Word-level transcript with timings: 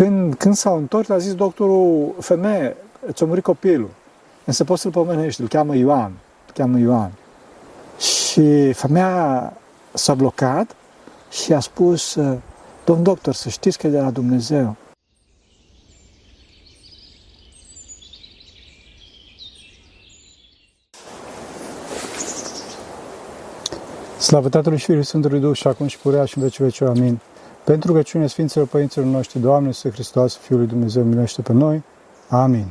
Când, 0.00 0.34
când 0.34 0.54
s-au 0.54 0.76
întors, 0.76 1.08
a 1.08 1.18
zis 1.18 1.34
doctorul, 1.34 2.14
femeie, 2.20 2.76
ți-a 3.12 3.26
murit 3.26 3.44
copilul. 3.44 3.90
Însă 4.44 4.64
poți 4.64 4.80
să-l 4.80 4.90
pomenești, 4.90 5.40
îl 5.40 5.48
cheamă 5.48 5.76
Ioan. 5.76 6.12
Îl 6.46 6.52
cheamă 6.54 6.78
Ioan. 6.78 7.12
Și 7.98 8.72
femeia 8.72 9.52
s-a 9.92 10.14
blocat 10.14 10.76
și 11.30 11.52
a 11.52 11.60
spus, 11.60 12.18
domn 12.84 13.02
doctor, 13.02 13.34
să 13.34 13.48
știți 13.48 13.78
că 13.78 13.86
e 13.86 13.90
de 13.90 14.00
la 14.00 14.10
Dumnezeu. 14.10 14.76
Slavă 24.18 24.48
Tatălui 24.48 24.78
și 24.78 24.84
Fiului 24.84 25.04
Sfântului 25.04 25.40
Duh 25.40 25.56
și 25.56 25.66
acum 25.66 25.86
și 25.86 25.98
purea 25.98 26.24
și 26.24 26.38
în 26.38 26.42
vecii 26.42 26.64
vecii. 26.64 26.86
Amin. 26.86 27.20
Pentru 27.70 27.88
rugăciunea 27.88 28.26
Sfinților 28.26 28.66
Părinților 28.66 29.06
noștri, 29.06 29.38
Doamne, 29.38 29.66
Iisus 29.66 29.92
Hristos, 29.92 30.36
Fiul 30.36 30.58
lui 30.58 30.68
Dumnezeu, 30.68 31.02
miluiește 31.02 31.42
pe 31.42 31.52
noi. 31.52 31.82
Amin. 32.28 32.66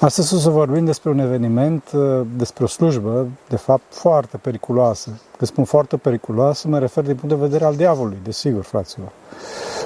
Astăzi 0.00 0.34
o 0.34 0.38
să 0.38 0.50
vorbim 0.50 0.84
despre 0.84 1.10
un 1.10 1.18
eveniment, 1.18 1.82
uh, 1.94 2.20
despre 2.36 2.64
o 2.64 2.66
slujbă, 2.66 3.28
de 3.48 3.56
fapt, 3.56 3.82
foarte 3.88 4.36
periculoasă. 4.36 5.10
Când 5.36 5.50
spun 5.50 5.64
foarte 5.64 5.96
periculoasă, 5.96 6.68
mă 6.68 6.78
refer 6.78 7.04
din 7.04 7.14
punct 7.14 7.34
de 7.34 7.40
vedere 7.40 7.64
al 7.64 7.76
diavolului, 7.76 8.18
desigur, 8.22 8.62
fraților. 8.62 9.08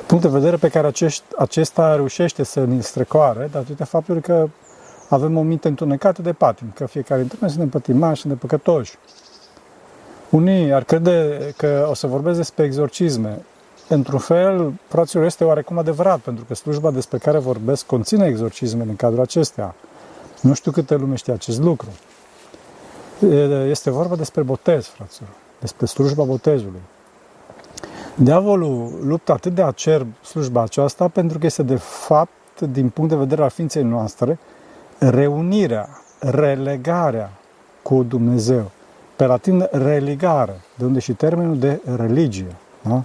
Punct 0.07 0.23
de 0.23 0.31
vedere 0.31 0.57
pe 0.57 0.69
care 0.69 0.87
acești, 0.87 1.25
acesta 1.39 1.95
reușește 1.95 2.43
să 2.43 2.65
ne 2.65 2.81
strecoare, 2.81 3.49
datorită 3.53 3.85
faptului 3.85 4.21
că 4.21 4.49
avem 5.09 5.37
o 5.37 5.43
minte 5.43 5.69
întunecată 5.69 6.23
de 6.23 6.33
patim, 6.33 6.73
că 6.75 6.87
fiecare 6.87 7.21
dintre 7.21 7.39
noi 7.41 7.51
suntem 7.51 7.69
pătimași, 7.69 8.21
suntem 8.21 8.39
păcătoși. 8.39 8.99
Unii 10.31 10.73
ar 10.73 10.85
crede 10.85 11.39
că 11.57 11.87
o 11.91 11.95
să 11.95 12.07
vorbesc 12.07 12.37
despre 12.37 12.65
exorcisme. 12.65 13.39
Într-un 13.89 14.19
fel, 14.19 14.73
fraților, 14.89 15.25
este 15.25 15.45
oarecum 15.45 15.79
adevărat, 15.79 16.19
pentru 16.19 16.45
că 16.45 16.55
slujba 16.55 16.91
despre 16.91 17.19
care 17.19 17.39
vorbesc 17.39 17.87
conține 17.87 18.27
exorcisme 18.27 18.83
în 18.83 18.97
cadrul 18.97 19.23
acestea. 19.23 19.75
Nu 20.41 20.55
știu 20.55 20.71
câte 20.71 20.95
lume 20.97 21.15
știe 21.15 21.33
acest 21.33 21.61
lucru. 21.61 21.89
Este 23.69 23.91
vorba 23.91 24.17
despre 24.17 24.43
botez, 24.43 24.87
fraților, 24.87 25.29
despre 25.61 25.87
slujba 25.87 26.25
botezului. 26.25 26.81
Diavolul 28.15 28.99
luptă 29.03 29.33
atât 29.33 29.55
de 29.55 29.63
acerb 29.63 30.07
slujba 30.25 30.63
aceasta 30.63 31.09
pentru 31.09 31.39
că 31.39 31.47
este 31.47 31.63
de 31.63 31.77
fapt, 31.77 32.61
din 32.61 32.89
punct 32.89 33.11
de 33.11 33.17
vedere 33.17 33.43
al 33.43 33.51
ființei 33.51 33.83
noastre, 33.83 34.39
reunirea, 34.99 35.89
relegarea 36.19 37.31
cu 37.83 38.03
Dumnezeu. 38.03 38.71
Pe 39.17 39.27
latin 39.27 39.69
religare, 39.71 40.61
de 40.75 40.85
unde 40.85 40.99
și 40.99 41.13
termenul 41.13 41.59
de 41.59 41.81
religie. 41.97 42.57
Da? 42.83 43.03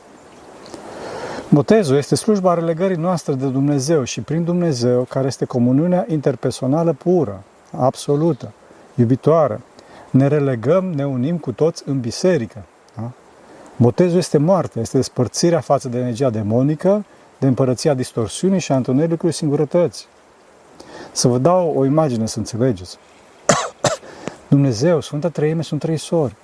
Botezul 1.51 1.97
este 1.97 2.15
slujba 2.15 2.53
relegării 2.53 2.97
noastre 2.97 3.33
de 3.33 3.47
Dumnezeu 3.47 4.03
și 4.03 4.21
prin 4.21 4.43
Dumnezeu, 4.43 5.03
care 5.03 5.27
este 5.27 5.45
comuniunea 5.45 6.05
interpersonală 6.07 6.93
pură, 6.93 7.43
absolută, 7.77 8.51
iubitoare. 8.95 9.61
Ne 10.09 10.27
relegăm, 10.27 10.85
ne 10.85 11.05
unim 11.05 11.37
cu 11.37 11.51
toți 11.51 11.83
în 11.85 11.99
biserică. 11.99 12.63
Da? 12.95 13.11
Botezul 13.75 14.17
este 14.17 14.37
moarte, 14.37 14.79
este 14.79 14.97
despărțirea 14.97 15.59
față 15.59 15.87
de 15.87 15.97
energia 15.97 16.29
demonică, 16.29 17.05
de 17.39 17.47
împărăția 17.47 17.93
distorsiunii 17.93 18.59
și 18.59 18.71
a 18.71 18.75
întunericului 18.75 19.33
singurătății. 19.33 20.05
Să 21.11 21.27
vă 21.27 21.37
dau 21.37 21.73
o 21.75 21.85
imagine 21.85 22.25
să 22.25 22.37
înțelegeți. 22.37 22.97
Dumnezeu, 24.49 25.01
Sfânta 25.01 25.29
Treime 25.29 25.61
sunt 25.61 25.79
trei 25.79 25.97
sori, 25.97 26.35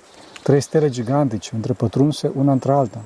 trei 0.42 0.60
stele 0.60 0.88
gigantice, 0.88 1.50
întrepătrunse 1.54 2.30
una 2.34 2.52
între 2.52 2.72
alta. 2.72 3.00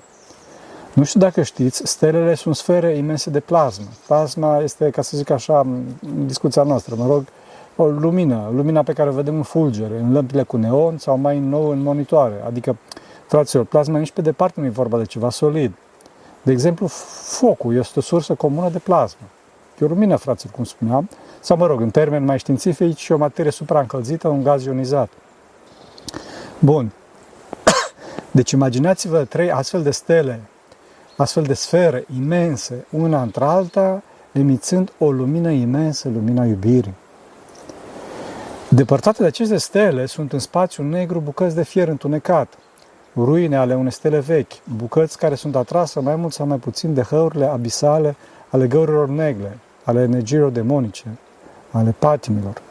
Nu 0.94 1.04
știu 1.04 1.20
dacă 1.20 1.42
știți, 1.42 1.82
stelele 1.86 2.34
sunt 2.34 2.56
sfere 2.56 2.96
imense 2.96 3.30
de 3.30 3.40
plasmă. 3.40 3.86
Plasma 4.06 4.58
este, 4.58 4.90
ca 4.90 5.02
să 5.02 5.16
zic 5.16 5.30
așa, 5.30 5.60
în 5.60 6.26
discuția 6.26 6.62
noastră, 6.62 6.94
mă 6.98 7.06
rog, 7.06 7.24
o 7.76 7.86
lumină, 7.86 8.50
lumina 8.54 8.82
pe 8.82 8.92
care 8.92 9.08
o 9.08 9.12
vedem 9.12 9.34
în 9.34 9.42
fulgere, 9.42 9.98
în 9.98 10.12
lămpile 10.12 10.42
cu 10.42 10.56
neon 10.56 10.98
sau 10.98 11.16
mai 11.16 11.38
nou 11.38 11.68
în 11.68 11.82
monitoare. 11.82 12.42
Adică, 12.46 12.76
fraților, 13.26 13.64
plasma 13.64 13.98
nici 13.98 14.10
pe 14.10 14.20
departe 14.20 14.60
nu 14.60 14.66
e 14.66 14.70
vorba 14.70 14.98
de 14.98 15.04
ceva 15.04 15.30
solid. 15.30 15.72
De 16.42 16.52
exemplu, 16.52 16.86
focul 17.22 17.76
este 17.76 17.98
o 17.98 18.02
sursă 18.02 18.34
comună 18.34 18.68
de 18.68 18.78
plasmă. 18.78 19.26
E 19.80 19.84
o 19.84 19.88
lumină, 19.88 20.16
fraților, 20.16 20.54
cum 20.54 20.64
spuneam, 20.64 21.08
sau, 21.40 21.56
mă 21.56 21.66
rog, 21.66 21.80
în 21.80 21.90
termeni 21.90 22.24
mai 22.24 22.38
științifici, 22.38 23.10
o 23.10 23.16
materie 23.16 23.50
supraîncălzită, 23.50 24.28
un 24.28 24.42
gaz 24.42 24.64
ionizat. 24.64 25.10
Bun. 26.58 26.92
Deci 28.30 28.50
imaginați-vă 28.50 29.24
trei 29.24 29.50
astfel 29.50 29.82
de 29.82 29.90
stele 29.90 30.40
astfel 31.20 31.42
de 31.42 31.54
sfere 31.54 32.04
imense, 32.16 32.84
una 32.90 33.22
între 33.22 33.44
alta, 33.44 34.02
emițând 34.32 34.92
o 34.98 35.10
lumină 35.10 35.50
imensă, 35.50 36.08
lumina 36.08 36.44
iubirii. 36.44 36.94
Depărtate 38.68 39.22
de 39.22 39.28
aceste 39.28 39.56
stele 39.56 40.06
sunt 40.06 40.32
în 40.32 40.38
spațiu 40.38 40.82
negru 40.82 41.20
bucăți 41.20 41.54
de 41.54 41.62
fier 41.62 41.88
întunecat, 41.88 42.58
ruine 43.16 43.56
ale 43.56 43.74
unei 43.74 43.92
stele 43.92 44.18
vechi, 44.18 44.52
bucăți 44.76 45.18
care 45.18 45.34
sunt 45.34 45.56
atrase 45.56 46.00
mai 46.00 46.16
mult 46.16 46.32
sau 46.32 46.46
mai 46.46 46.56
puțin 46.56 46.94
de 46.94 47.02
hăurile 47.02 47.46
abisale 47.46 48.16
ale 48.50 48.66
găurilor 48.66 49.08
negre, 49.08 49.58
ale 49.84 50.02
energiilor 50.02 50.50
demonice, 50.50 51.04
ale 51.70 51.94
patimilor. 51.98 52.62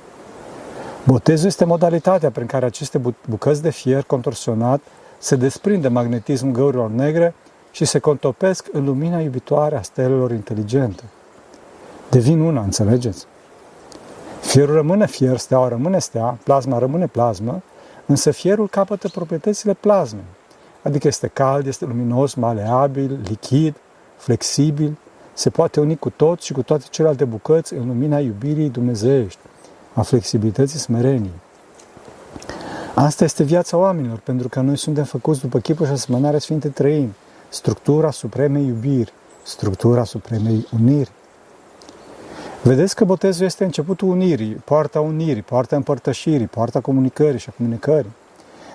Botezul 1.06 1.48
este 1.48 1.66
modalitatea 1.66 2.32
prin 2.32 2.46
care 2.46 2.66
aceste 2.66 3.02
bucăți 3.30 3.62
de 3.62 3.70
fier 3.70 4.04
contorsionat 4.04 4.82
se 5.18 5.36
desprinde 5.36 5.88
magnetismul 5.88 6.54
găurilor 6.54 6.90
negre 6.90 7.34
și 7.72 7.86
se 7.86 8.00
contopesc 8.00 8.68
în 8.72 8.86
lumina 8.86 9.20
iubitoare 9.20 9.78
a 9.78 9.82
stelelor 9.82 10.32
inteligente. 10.32 11.04
Devin 12.10 12.40
una, 12.40 12.62
înțelegeți? 12.62 13.26
Fierul 14.42 14.76
rămâne 14.76 15.08
fier, 15.08 15.38
steaua 15.38 15.68
rămâne 15.68 16.00
stea, 16.00 16.38
plasma 16.44 16.78
rămâne 16.78 17.08
plasmă, 17.08 17.62
însă 18.06 18.32
fierul 18.32 18.70
capătă 18.70 19.10
proprietățile 19.10 19.74
plasmei, 19.74 20.24
adică 20.82 21.08
este 21.08 21.28
cald, 21.28 21.68
este 21.68 21.86
luminos, 21.86 22.34
maleabil, 22.34 23.20
lichid, 23.28 23.76
flexibil, 24.18 24.98
se 25.34 25.50
poate 25.50 25.80
uni 25.80 25.98
cu 25.98 26.10
tot 26.10 26.42
și 26.42 26.54
cu 26.54 26.62
toate 26.62 26.86
celelalte 26.90 27.26
bucăți 27.26 27.74
în 27.74 27.88
lumina 27.88 28.20
iubirii 28.20 28.70
dumnezeiești, 28.70 29.40
a 29.94 30.02
flexibilității 30.02 30.80
smereniei. 30.80 31.40
Asta 32.96 33.24
este 33.24 33.44
viața 33.44 33.78
oamenilor, 33.78 34.20
pentru 34.24 34.50
că 34.50 34.60
noi 34.60 34.78
suntem 34.78 35.04
făcuți 35.04 35.42
după 35.42 35.60
chipul 35.60 35.86
și 35.86 35.92
asemănarea 35.92 36.40
Sfinte 36.40 36.68
Trăimi, 36.68 37.16
structura 37.50 38.12
supremei 38.12 38.66
iubiri, 38.66 39.14
structura 39.44 40.04
supremei 40.04 40.68
uniri. 40.74 41.12
Vedeți 42.64 42.96
că 42.96 43.06
botezul 43.06 43.46
este 43.46 43.64
începutul 43.64 44.10
unirii, 44.10 44.54
poarta 44.54 45.00
unirii, 45.00 45.42
poarta 45.42 45.76
împărtășirii, 45.76 46.48
poarta 46.48 46.80
comunicării 46.80 47.40
și 47.40 47.50
a 47.50 47.54
comunicării. 47.58 48.12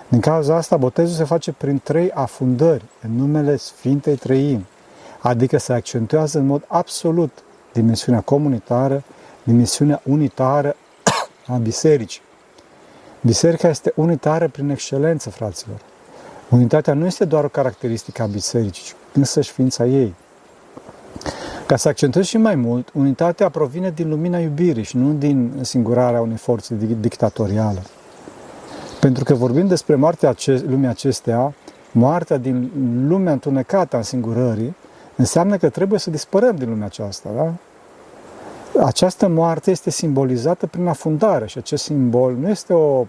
Din 0.07 0.19
cauza 0.19 0.55
asta, 0.55 0.77
botezul 0.77 1.15
se 1.15 1.23
face 1.23 1.51
prin 1.51 1.79
trei 1.83 2.11
afundări, 2.11 2.83
în 3.01 3.15
numele 3.15 3.55
Sfintei 3.55 4.15
Trăimi, 4.15 4.65
adică 5.19 5.57
se 5.57 5.73
accentuează 5.73 6.37
în 6.37 6.45
mod 6.45 6.65
absolut 6.67 7.43
dimensiunea 7.73 8.21
comunitară, 8.21 9.03
dimensiunea 9.43 10.01
unitară 10.03 10.75
a 11.47 11.55
bisericii. 11.55 12.21
Biserica 13.21 13.67
este 13.67 13.93
unitară 13.95 14.47
prin 14.47 14.69
excelență, 14.69 15.29
fraților. 15.29 15.79
Unitatea 16.49 16.93
nu 16.93 17.05
este 17.05 17.25
doar 17.25 17.43
o 17.43 17.47
caracteristică 17.47 18.21
a 18.21 18.25
bisericii, 18.25 18.83
ci 18.83 18.95
însăși 19.13 19.51
ființa 19.51 19.85
ei. 19.85 20.13
Ca 21.65 21.75
să 21.75 21.87
accentuez 21.87 22.25
și 22.25 22.37
mai 22.37 22.55
mult, 22.55 22.89
unitatea 22.93 23.49
provine 23.49 23.89
din 23.89 24.09
lumina 24.09 24.39
iubirii 24.39 24.83
și 24.83 24.97
nu 24.97 25.13
din 25.13 25.51
singurarea 25.61 26.21
unei 26.21 26.37
forțe 26.37 26.77
dictatoriale. 26.99 27.81
Pentru 28.99 29.23
că 29.23 29.33
vorbim 29.33 29.67
despre 29.67 29.95
moartea 29.95 30.29
ace- 30.29 30.63
lumii 30.67 30.87
acestea, 30.87 31.53
moartea 31.91 32.37
din 32.37 32.71
lumea 33.07 33.33
întunecată 33.33 33.97
a 33.97 34.01
singurării, 34.01 34.75
înseamnă 35.15 35.57
că 35.57 35.69
trebuie 35.69 35.99
să 35.99 36.09
dispărăm 36.09 36.55
din 36.55 36.69
lumea 36.69 36.85
aceasta, 36.85 37.29
da? 37.35 37.53
Această 38.85 39.27
moarte 39.27 39.71
este 39.71 39.89
simbolizată 39.89 40.67
prin 40.67 40.87
afundare 40.87 41.47
și 41.47 41.57
acest 41.57 41.83
simbol 41.83 42.35
nu 42.39 42.49
este 42.49 42.73
o 42.73 43.05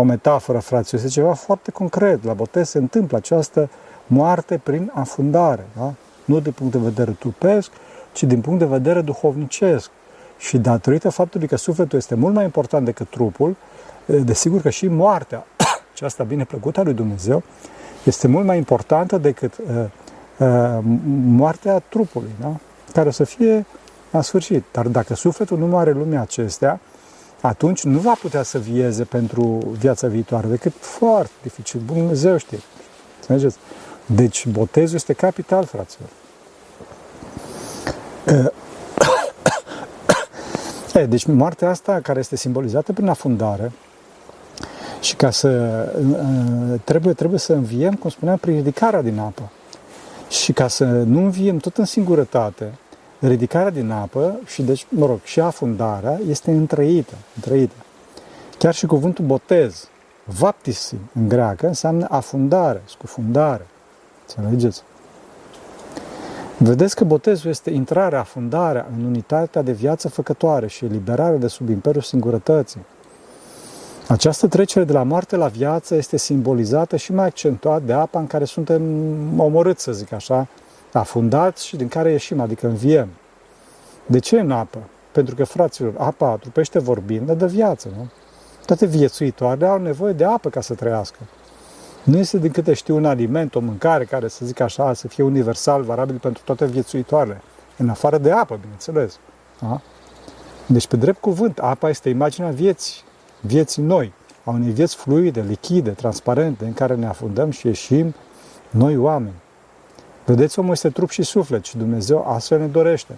o 0.00 0.02
metaforă, 0.02 0.58
frate, 0.58 0.96
este 0.96 1.08
ceva 1.08 1.32
foarte 1.32 1.70
concret. 1.70 2.24
La 2.24 2.32
botez 2.32 2.68
se 2.68 2.78
întâmplă 2.78 3.16
această 3.16 3.68
moarte 4.06 4.60
prin 4.62 4.90
afundare, 4.94 5.66
da? 5.76 5.94
nu 6.24 6.40
din 6.40 6.52
punct 6.52 6.72
de 6.72 6.78
vedere 6.78 7.16
trupesc, 7.18 7.70
ci 8.12 8.22
din 8.22 8.40
punct 8.40 8.58
de 8.58 8.64
vedere 8.64 9.00
duhovnicesc. 9.00 9.90
Și 10.38 10.58
datorită 10.58 11.08
faptului 11.08 11.46
că 11.46 11.56
sufletul 11.56 11.98
este 11.98 12.14
mult 12.14 12.34
mai 12.34 12.44
important 12.44 12.84
decât 12.84 13.08
trupul, 13.10 13.56
desigur 14.06 14.60
că 14.60 14.70
și 14.70 14.88
moartea, 14.88 15.46
aceasta 15.92 16.24
bine 16.24 16.44
plăcută 16.44 16.80
a 16.80 16.82
lui 16.82 16.94
Dumnezeu, 16.94 17.42
este 18.04 18.28
mult 18.28 18.46
mai 18.46 18.56
importantă 18.56 19.18
decât 19.18 19.58
uh, 19.58 19.84
uh, 20.38 20.78
moartea 21.24 21.78
trupului, 21.78 22.30
da? 22.40 22.56
care 22.92 23.08
o 23.08 23.12
să 23.12 23.24
fie 23.24 23.66
la 24.10 24.20
sfârșit. 24.20 24.64
Dar 24.72 24.86
dacă 24.86 25.14
sufletul 25.14 25.58
nu 25.58 25.66
moare 25.66 25.92
lumea 25.92 26.20
acestea, 26.20 26.80
atunci 27.40 27.82
nu 27.82 27.98
va 27.98 28.12
putea 28.20 28.42
să 28.42 28.58
vieze 28.58 29.04
pentru 29.04 29.42
viața 29.78 30.08
viitoare, 30.08 30.46
decât 30.46 30.72
foarte 30.78 31.32
dificil. 31.42 31.80
Dumnezeu 31.86 32.36
știe. 32.36 32.58
Înțelegeți? 33.20 33.56
Deci 34.06 34.46
botezul 34.46 34.96
este 34.96 35.12
capital, 35.12 35.64
fraților. 35.64 36.08
E, 40.94 41.06
deci 41.06 41.24
moartea 41.24 41.68
asta 41.68 42.00
care 42.02 42.18
este 42.18 42.36
simbolizată 42.36 42.92
prin 42.92 43.08
afundare 43.08 43.72
și 45.00 45.16
ca 45.16 45.30
să 45.30 45.48
trebuie, 46.84 47.12
trebuie 47.12 47.38
să 47.38 47.52
înviem, 47.52 47.94
cum 47.94 48.10
spuneam, 48.10 48.36
prin 48.36 48.54
ridicarea 48.54 49.02
din 49.02 49.18
apă. 49.18 49.50
Și 50.28 50.52
ca 50.52 50.68
să 50.68 50.84
nu 50.84 51.18
înviem 51.18 51.56
tot 51.56 51.76
în 51.76 51.84
singurătate, 51.84 52.72
ridicarea 53.20 53.70
din 53.70 53.90
apă 53.90 54.38
și 54.46 54.62
deci, 54.62 54.86
mă 54.88 55.06
rog, 55.06 55.18
și 55.22 55.40
afundarea 55.40 56.20
este 56.28 56.50
întrăită, 56.50 57.14
întrăită. 57.34 57.74
Chiar 58.58 58.74
și 58.74 58.86
cuvântul 58.86 59.24
botez, 59.24 59.88
vaptisi 60.24 60.94
în 61.14 61.28
greacă, 61.28 61.66
înseamnă 61.66 62.06
afundare, 62.10 62.82
scufundare. 62.86 63.66
Înțelegeți? 64.26 64.82
Vedeți 66.58 66.96
că 66.96 67.04
botezul 67.04 67.50
este 67.50 67.70
intrarea, 67.70 68.18
afundarea 68.18 68.86
în 68.96 69.04
unitatea 69.04 69.62
de 69.62 69.72
viață 69.72 70.08
făcătoare 70.08 70.66
și 70.66 70.84
eliberarea 70.84 71.38
de 71.38 71.46
sub 71.46 71.68
imperiul 71.68 72.02
singurătății. 72.02 72.80
Această 74.08 74.48
trecere 74.48 74.84
de 74.84 74.92
la 74.92 75.02
moarte 75.02 75.36
la 75.36 75.46
viață 75.46 75.94
este 75.94 76.16
simbolizată 76.16 76.96
și 76.96 77.12
mai 77.12 77.26
accentuat 77.26 77.82
de 77.82 77.92
apa 77.92 78.18
în 78.18 78.26
care 78.26 78.44
suntem 78.44 78.82
omorâți, 79.40 79.82
să 79.82 79.92
zic 79.92 80.12
așa, 80.12 80.46
afundați 80.92 81.66
și 81.66 81.76
din 81.76 81.88
care 81.88 82.10
ieșim, 82.10 82.40
adică 82.40 82.66
înviem. 82.66 83.08
De 84.06 84.18
ce 84.18 84.40
în 84.40 84.50
apă? 84.50 84.78
Pentru 85.12 85.34
că, 85.34 85.44
fraților, 85.44 85.94
apa, 85.98 86.36
trupește 86.36 86.78
vorbind, 86.78 87.28
ne 87.28 87.34
dă 87.34 87.46
viață, 87.46 87.88
nu? 87.96 88.08
Toate 88.66 88.86
viețuitoarele 88.86 89.66
au 89.66 89.78
nevoie 89.78 90.12
de 90.12 90.24
apă 90.24 90.48
ca 90.48 90.60
să 90.60 90.74
trăiască. 90.74 91.18
Nu 92.02 92.16
este 92.16 92.38
din 92.38 92.50
câte 92.50 92.72
știu 92.72 92.96
un 92.96 93.04
aliment, 93.04 93.54
o 93.54 93.60
mâncare 93.60 94.04
care, 94.04 94.28
să 94.28 94.44
zic 94.44 94.60
așa, 94.60 94.92
să 94.92 95.08
fie 95.08 95.24
universal, 95.24 95.82
valabil 95.82 96.16
pentru 96.16 96.42
toate 96.44 96.66
viețuitoarele. 96.66 97.40
În 97.76 97.88
afară 97.88 98.18
de 98.18 98.30
apă, 98.30 98.58
bineînțeles. 98.60 99.18
Da? 99.60 99.80
Deci, 100.66 100.86
pe 100.86 100.96
drept 100.96 101.20
cuvânt, 101.20 101.58
apa 101.58 101.88
este 101.88 102.08
imaginea 102.08 102.50
vieții, 102.50 103.02
vieții 103.40 103.82
noi, 103.82 104.12
a 104.44 104.50
unei 104.50 104.70
vieți 104.70 104.96
fluide, 104.96 105.40
lichide, 105.40 105.90
transparente, 105.90 106.64
în 106.64 106.72
care 106.72 106.94
ne 106.94 107.06
afundăm 107.06 107.50
și 107.50 107.66
ieșim 107.66 108.14
noi 108.70 108.96
oameni. 108.96 109.34
Vedeți, 110.28 110.58
omul 110.58 110.72
este 110.72 110.90
trup 110.90 111.10
și 111.10 111.22
suflet 111.22 111.64
și 111.64 111.76
Dumnezeu 111.76 112.26
astfel 112.28 112.58
ne 112.58 112.66
dorește. 112.66 113.12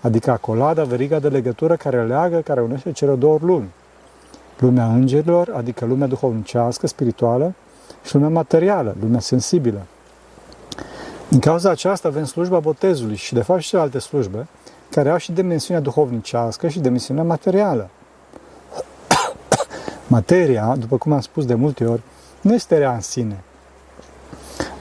Adică 0.00 0.30
acolada, 0.30 0.84
veriga 0.84 1.18
de 1.18 1.28
legătură 1.28 1.76
care 1.76 2.06
leagă, 2.06 2.40
care 2.40 2.60
unește 2.60 2.92
cele 2.92 3.14
două 3.14 3.38
lumi. 3.40 3.68
Lumea 4.58 4.86
îngerilor, 4.86 5.52
adică 5.56 5.84
lumea 5.84 6.06
duhovnicească, 6.06 6.86
spirituală, 6.86 7.54
și 8.04 8.14
lumea 8.14 8.28
materială, 8.28 8.96
lumea 9.00 9.20
sensibilă. 9.20 9.86
Din 11.28 11.38
cauza 11.38 11.70
aceasta 11.70 12.08
avem 12.08 12.24
slujba 12.24 12.58
botezului 12.58 13.16
și, 13.16 13.34
de 13.34 13.42
fapt, 13.42 13.60
și 13.60 13.68
celelalte 13.68 13.98
slujbe, 13.98 14.46
care 14.90 15.10
au 15.10 15.16
și 15.16 15.32
dimensiunea 15.32 15.82
duhovnicească 15.82 16.68
și 16.68 16.80
dimensiunea 16.80 17.22
materială. 17.22 17.88
Materia, 20.06 20.76
după 20.78 20.96
cum 20.96 21.12
am 21.12 21.20
spus 21.20 21.46
de 21.46 21.54
multe 21.54 21.84
ori, 21.84 22.02
nu 22.40 22.54
este 22.54 22.78
rea 22.78 22.94
în 22.94 23.00
sine. 23.00 23.42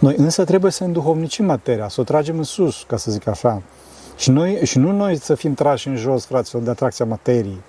Noi 0.06 0.16
însă 0.18 0.44
trebuie 0.44 0.72
să 0.72 0.84
înduhovnicim 0.84 1.46
materia, 1.46 1.88
să 1.88 2.02
o 2.02 2.04
tragem 2.04 2.38
în 2.38 2.44
sus, 2.44 2.84
ca 2.88 2.98
să 2.98 3.12
zic 3.12 3.28
așa. 3.28 3.62
Și, 4.16 4.30
noi, 4.30 4.60
și 4.64 4.78
nu 4.78 4.92
noi 4.92 5.18
să 5.18 5.36
fim 5.36 5.54
trași 5.54 5.88
în 5.88 5.96
jos, 5.96 6.26
fraților, 6.26 6.64
de 6.64 6.70
atracția 6.70 7.06
materiei, 7.06 7.62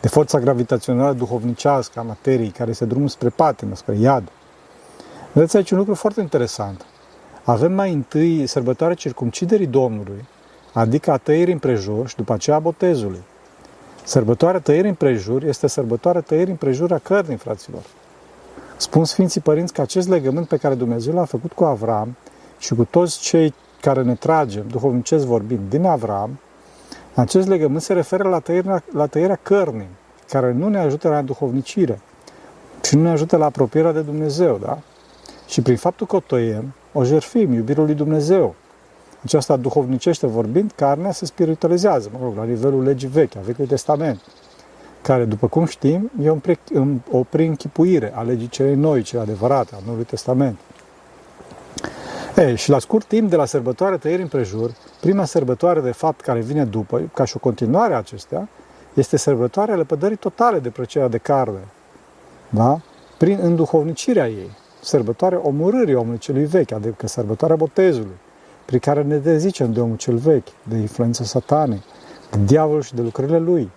de 0.00 0.08
forța 0.08 0.38
gravitațională 0.38 1.12
duhovnicească 1.12 1.98
a 1.98 2.02
materiei, 2.02 2.48
care 2.48 2.70
este 2.70 2.84
drumul 2.84 3.08
spre 3.08 3.28
patimă, 3.28 3.74
spre 3.74 3.96
iad. 3.96 4.28
Vedeți 5.32 5.56
aici 5.56 5.70
un 5.70 5.78
lucru 5.78 5.94
foarte 5.94 6.20
interesant. 6.20 6.84
Avem 7.44 7.72
mai 7.72 7.92
întâi 7.92 8.46
sărbătoarea 8.46 8.96
circumciderii 8.96 9.66
Domnului, 9.66 10.24
adică 10.72 11.10
a 11.10 11.16
tăierii 11.16 11.52
împrejur 11.52 12.08
și 12.08 12.16
după 12.16 12.32
aceea 12.32 12.56
a 12.56 12.60
botezului. 12.60 13.22
Sărbătoarea 14.04 14.60
tăierii 14.60 14.88
împrejur 14.88 15.44
este 15.44 15.66
sărbătoarea 15.66 16.20
tăierii 16.20 16.50
împrejur 16.50 16.92
a 16.92 16.98
cărnii, 16.98 17.36
fraților. 17.36 17.82
Spun 18.76 19.04
Sfinții 19.04 19.40
Părinți 19.40 19.72
că 19.72 19.80
acest 19.80 20.08
legământ 20.08 20.48
pe 20.48 20.56
care 20.56 20.74
Dumnezeu 20.74 21.14
l-a 21.14 21.24
făcut 21.24 21.52
cu 21.52 21.64
Avram 21.64 22.16
și 22.58 22.74
cu 22.74 22.84
toți 22.84 23.20
cei 23.20 23.54
care 23.80 24.02
ne 24.02 24.14
tragem, 24.14 24.64
duhovnicesc 24.70 25.24
vorbind, 25.24 25.60
din 25.68 25.84
Avram, 25.84 26.38
acest 27.14 27.48
legământ 27.48 27.82
se 27.82 27.92
referă 27.92 28.28
la 28.28 28.38
tăierea, 28.38 28.82
la 28.92 29.06
tăierea 29.06 29.38
cărnii, 29.42 29.88
care 30.28 30.52
nu 30.52 30.68
ne 30.68 30.78
ajută 30.78 31.08
la 31.08 31.22
duhovnicire 31.22 32.00
și 32.82 32.96
nu 32.96 33.02
ne 33.02 33.10
ajută 33.10 33.36
la 33.36 33.44
apropierea 33.44 33.92
de 33.92 34.00
Dumnezeu, 34.00 34.58
da? 34.62 34.78
Și 35.46 35.62
prin 35.62 35.76
faptul 35.76 36.06
că 36.06 36.16
o 36.16 36.20
tăiem, 36.20 36.74
o 36.92 37.04
jerfim, 37.04 37.52
iubirea 37.52 37.84
lui 37.84 37.94
Dumnezeu. 37.94 38.54
Aceasta 39.24 39.56
duhovnicește 39.56 40.26
vorbind, 40.26 40.72
carnea 40.74 41.12
se 41.12 41.26
spiritualizează, 41.26 42.10
mă 42.12 42.18
rog, 42.22 42.36
la 42.36 42.44
nivelul 42.44 42.82
legii 42.82 43.08
vechi, 43.08 43.36
a 43.36 43.40
Vechiului 43.44 43.70
Testament, 43.70 44.20
care, 45.06 45.24
după 45.24 45.48
cum 45.48 45.64
știm, 45.64 46.10
e 46.22 46.30
o, 46.30 46.34
pre, 46.34 46.58
o 47.10 47.22
preînchipuire 47.22 48.12
a 48.14 48.22
legii 48.22 48.48
celei 48.48 48.74
noi, 48.74 49.02
cele 49.02 49.22
adevărate, 49.22 49.74
a 49.74 49.78
Noului 49.86 50.04
Testament. 50.04 50.58
E, 52.36 52.54
și 52.54 52.70
la 52.70 52.78
scurt 52.78 53.06
timp 53.06 53.30
de 53.30 53.36
la 53.36 53.44
sărbătoare 53.44 53.96
tăieri 53.96 54.22
împrejur, 54.22 54.70
prima 55.00 55.24
sărbătoare 55.24 55.80
de 55.80 55.90
fapt 55.90 56.20
care 56.20 56.40
vine 56.40 56.64
după, 56.64 57.10
ca 57.14 57.24
și 57.24 57.36
o 57.36 57.38
continuare 57.38 57.94
a 57.94 57.96
acestea, 57.96 58.48
este 58.94 59.16
sărbătoarea 59.16 59.76
lepădării 59.76 60.16
totale 60.16 60.58
de 60.58 60.68
plăcerea 60.68 61.08
de 61.08 61.18
carne. 61.18 61.68
Da? 62.48 62.80
Prin 63.18 63.38
înduhovnicirea 63.42 64.28
ei 64.28 64.50
sărbătoarea 64.82 65.40
omorârii 65.42 65.94
omului 65.94 66.18
celui 66.18 66.44
vechi, 66.44 66.72
adică 66.72 67.06
sărbătoarea 67.06 67.56
botezului, 67.56 68.16
prin 68.64 68.78
care 68.78 69.02
ne 69.02 69.16
dezicem 69.16 69.72
de 69.72 69.80
omul 69.80 69.96
cel 69.96 70.16
vechi, 70.16 70.48
de 70.62 70.76
influența 70.76 71.24
satanei, 71.24 71.82
de 72.30 72.38
diavolul 72.44 72.82
și 72.82 72.94
de 72.94 73.02
lucrările 73.02 73.38
lui. 73.38 73.70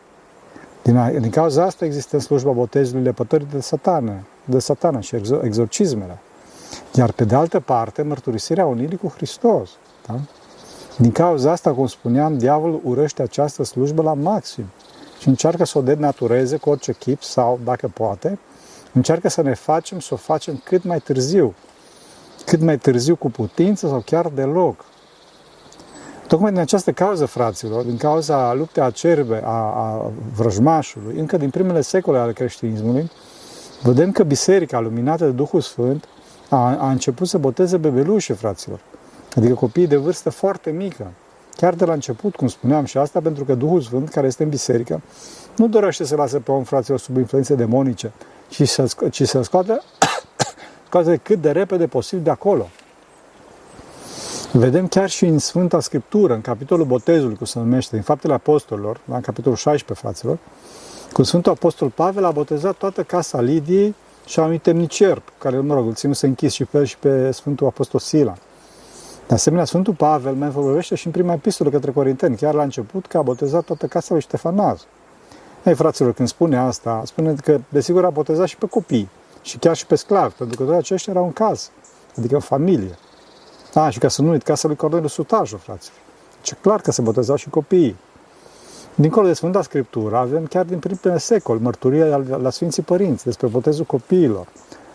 Din, 0.91 1.21
din 1.21 1.29
cauza 1.29 1.63
asta 1.63 1.85
există 1.85 2.15
în 2.15 2.21
slujba 2.21 2.51
botezului 2.51 3.03
lepătării 3.03 3.47
de 3.51 3.59
satană, 3.59 4.13
de 4.45 4.59
satană 4.59 4.99
și 4.99 5.15
exorcismele. 5.41 6.17
Iar 6.93 7.11
pe 7.11 7.23
de 7.23 7.35
altă 7.35 7.59
parte, 7.59 8.01
mărturisirea 8.01 8.65
unirii 8.65 8.97
cu 8.97 9.13
Hristos. 9.15 9.69
Da? 10.07 10.19
Din 10.97 11.11
cauza 11.11 11.51
asta, 11.51 11.73
cum 11.73 11.87
spuneam, 11.87 12.37
diavolul 12.37 12.81
urăște 12.83 13.21
această 13.21 13.63
slujbă 13.63 14.01
la 14.01 14.13
maxim 14.13 14.65
și 15.19 15.27
încearcă 15.27 15.65
să 15.65 15.77
o 15.77 15.81
denatureze 15.81 16.57
cu 16.57 16.69
orice 16.69 16.93
chip 16.93 17.23
sau, 17.23 17.59
dacă 17.63 17.91
poate, 17.93 18.39
Încearcă 18.93 19.29
să 19.29 19.41
ne 19.41 19.53
facem, 19.53 19.99
să 19.99 20.13
o 20.13 20.17
facem 20.17 20.61
cât 20.63 20.83
mai 20.83 20.99
târziu. 20.99 21.53
Cât 22.45 22.61
mai 22.61 22.77
târziu 22.77 23.15
cu 23.15 23.29
putință 23.29 23.87
sau 23.87 23.99
chiar 24.05 24.27
deloc. 24.27 24.85
Tocmai 26.29 26.51
din 26.51 26.59
această 26.59 26.91
cauză, 26.91 27.25
fraților, 27.25 27.83
din 27.83 27.97
cauza 27.97 28.53
luptei 28.53 28.83
acerbe 28.83 29.41
a, 29.43 29.49
a 29.49 30.11
vrăjmașului, 30.35 31.19
încă 31.19 31.37
din 31.37 31.49
primele 31.49 31.81
secole 31.81 32.17
ale 32.17 32.33
creștinismului, 32.33 33.11
vedem 33.83 34.11
că 34.11 34.23
biserica, 34.23 34.79
luminată 34.79 35.25
de 35.25 35.31
Duhul 35.31 35.61
Sfânt, 35.61 36.07
a, 36.49 36.77
a 36.77 36.89
început 36.89 37.27
să 37.27 37.37
boteze 37.37 37.77
bebelușe, 37.77 38.33
fraților. 38.33 38.79
Adică 39.35 39.53
copiii 39.53 39.87
de 39.87 39.95
vârstă 39.95 40.29
foarte 40.29 40.71
mică. 40.71 41.11
Chiar 41.55 41.73
de 41.73 41.85
la 41.85 41.93
început, 41.93 42.35
cum 42.35 42.47
spuneam, 42.47 42.85
și 42.85 42.97
asta 42.97 43.19
pentru 43.19 43.45
că 43.45 43.53
Duhul 43.53 43.81
Sfânt, 43.81 44.09
care 44.09 44.27
este 44.27 44.43
în 44.43 44.49
biserică, 44.49 45.01
nu 45.55 45.67
dorește 45.67 46.03
să 46.03 46.15
lase 46.15 46.39
pe 46.39 46.51
om, 46.51 46.63
fraților, 46.63 46.99
sub 46.99 47.17
influențe 47.17 47.55
demonice, 47.55 48.11
ci 48.49 48.67
să, 48.67 48.87
ci 49.11 49.23
să 49.23 49.41
scoată, 49.41 49.83
scoate 50.87 51.19
cât 51.23 51.41
de 51.41 51.51
repede 51.51 51.87
posibil 51.87 52.23
de 52.23 52.29
acolo. 52.29 52.67
Vedem 54.51 54.87
chiar 54.87 55.09
și 55.09 55.25
în 55.25 55.37
Sfânta 55.37 55.79
Scriptură, 55.79 56.33
în 56.33 56.41
capitolul 56.41 56.85
botezului, 56.85 57.35
cum 57.35 57.45
se 57.45 57.59
numește, 57.59 57.95
din 57.95 58.03
Faptele 58.03 58.33
Apostolilor, 58.33 58.99
la 59.05 59.19
capitolul 59.19 59.57
16, 59.57 60.05
fraților, 60.05 60.37
cu 61.13 61.23
Sfântul 61.23 61.51
Apostol 61.51 61.89
Pavel 61.89 62.25
a 62.25 62.31
botezat 62.31 62.75
toată 62.75 63.03
casa 63.03 63.41
Lidiei 63.41 63.95
și 64.25 64.39
a 64.39 64.43
unui 64.43 64.57
temnicer, 64.57 65.21
care, 65.37 65.59
mă 65.59 65.73
rog, 65.73 65.85
îl 65.85 65.93
ținuse 65.93 66.27
închis 66.27 66.53
și 66.53 66.65
pe, 66.65 66.83
și 66.83 66.97
pe 66.97 67.31
Sfântul 67.31 67.67
Apostol 67.67 67.99
Sila. 67.99 68.33
De 69.27 69.33
asemenea, 69.33 69.65
Sfântul 69.65 69.93
Pavel 69.93 70.33
mai 70.33 70.49
vorbește 70.49 70.95
și 70.95 71.05
în 71.05 71.11
prima 71.11 71.33
epistolă 71.33 71.69
către 71.69 71.91
Corinteni, 71.91 72.35
chiar 72.35 72.53
la 72.53 72.63
început, 72.63 73.05
că 73.05 73.17
a 73.17 73.21
botezat 73.21 73.63
toată 73.63 73.85
casa 73.85 74.07
lui 74.11 74.21
Ștefanaz. 74.21 74.85
Ei, 75.65 75.73
fraților, 75.73 76.13
când 76.13 76.27
spune 76.27 76.57
asta, 76.57 77.01
spune 77.05 77.33
că, 77.33 77.59
desigur, 77.69 78.05
a 78.05 78.09
botezat 78.09 78.47
și 78.47 78.57
pe 78.57 78.65
copii 78.65 79.09
și 79.41 79.57
chiar 79.57 79.75
și 79.75 79.85
pe 79.85 79.95
sclavi, 79.95 80.33
pentru 80.33 80.57
că 80.57 80.63
toți 80.63 80.77
aceștia 80.77 81.13
erau 81.13 81.25
în 81.25 81.33
casă, 81.33 81.69
adică 82.17 82.33
în 82.35 82.41
familie. 82.41 82.97
A, 83.73 83.89
și 83.89 83.99
ca 83.99 84.07
să 84.07 84.21
nu 84.21 84.29
uit, 84.29 84.43
casa 84.43 84.67
lui 84.67 84.77
Corneliu 84.77 85.07
Sutajul, 85.07 85.57
fraților. 85.57 85.97
Ce 86.41 86.55
clar 86.61 86.81
că 86.81 86.91
se 86.91 87.01
botezau 87.01 87.35
și 87.35 87.49
copiii. 87.49 87.95
Dincolo 88.95 89.27
de 89.27 89.33
Sfânta 89.33 89.61
Scriptură, 89.61 90.17
avem 90.17 90.45
chiar 90.45 90.65
din 90.65 90.79
primele 90.79 91.19
secol 91.19 91.59
mărturia 91.59 92.17
la 92.41 92.49
Sfinții 92.49 92.83
Părinți 92.83 93.23
despre 93.23 93.47
botezul 93.47 93.85
copiilor. 93.85 94.47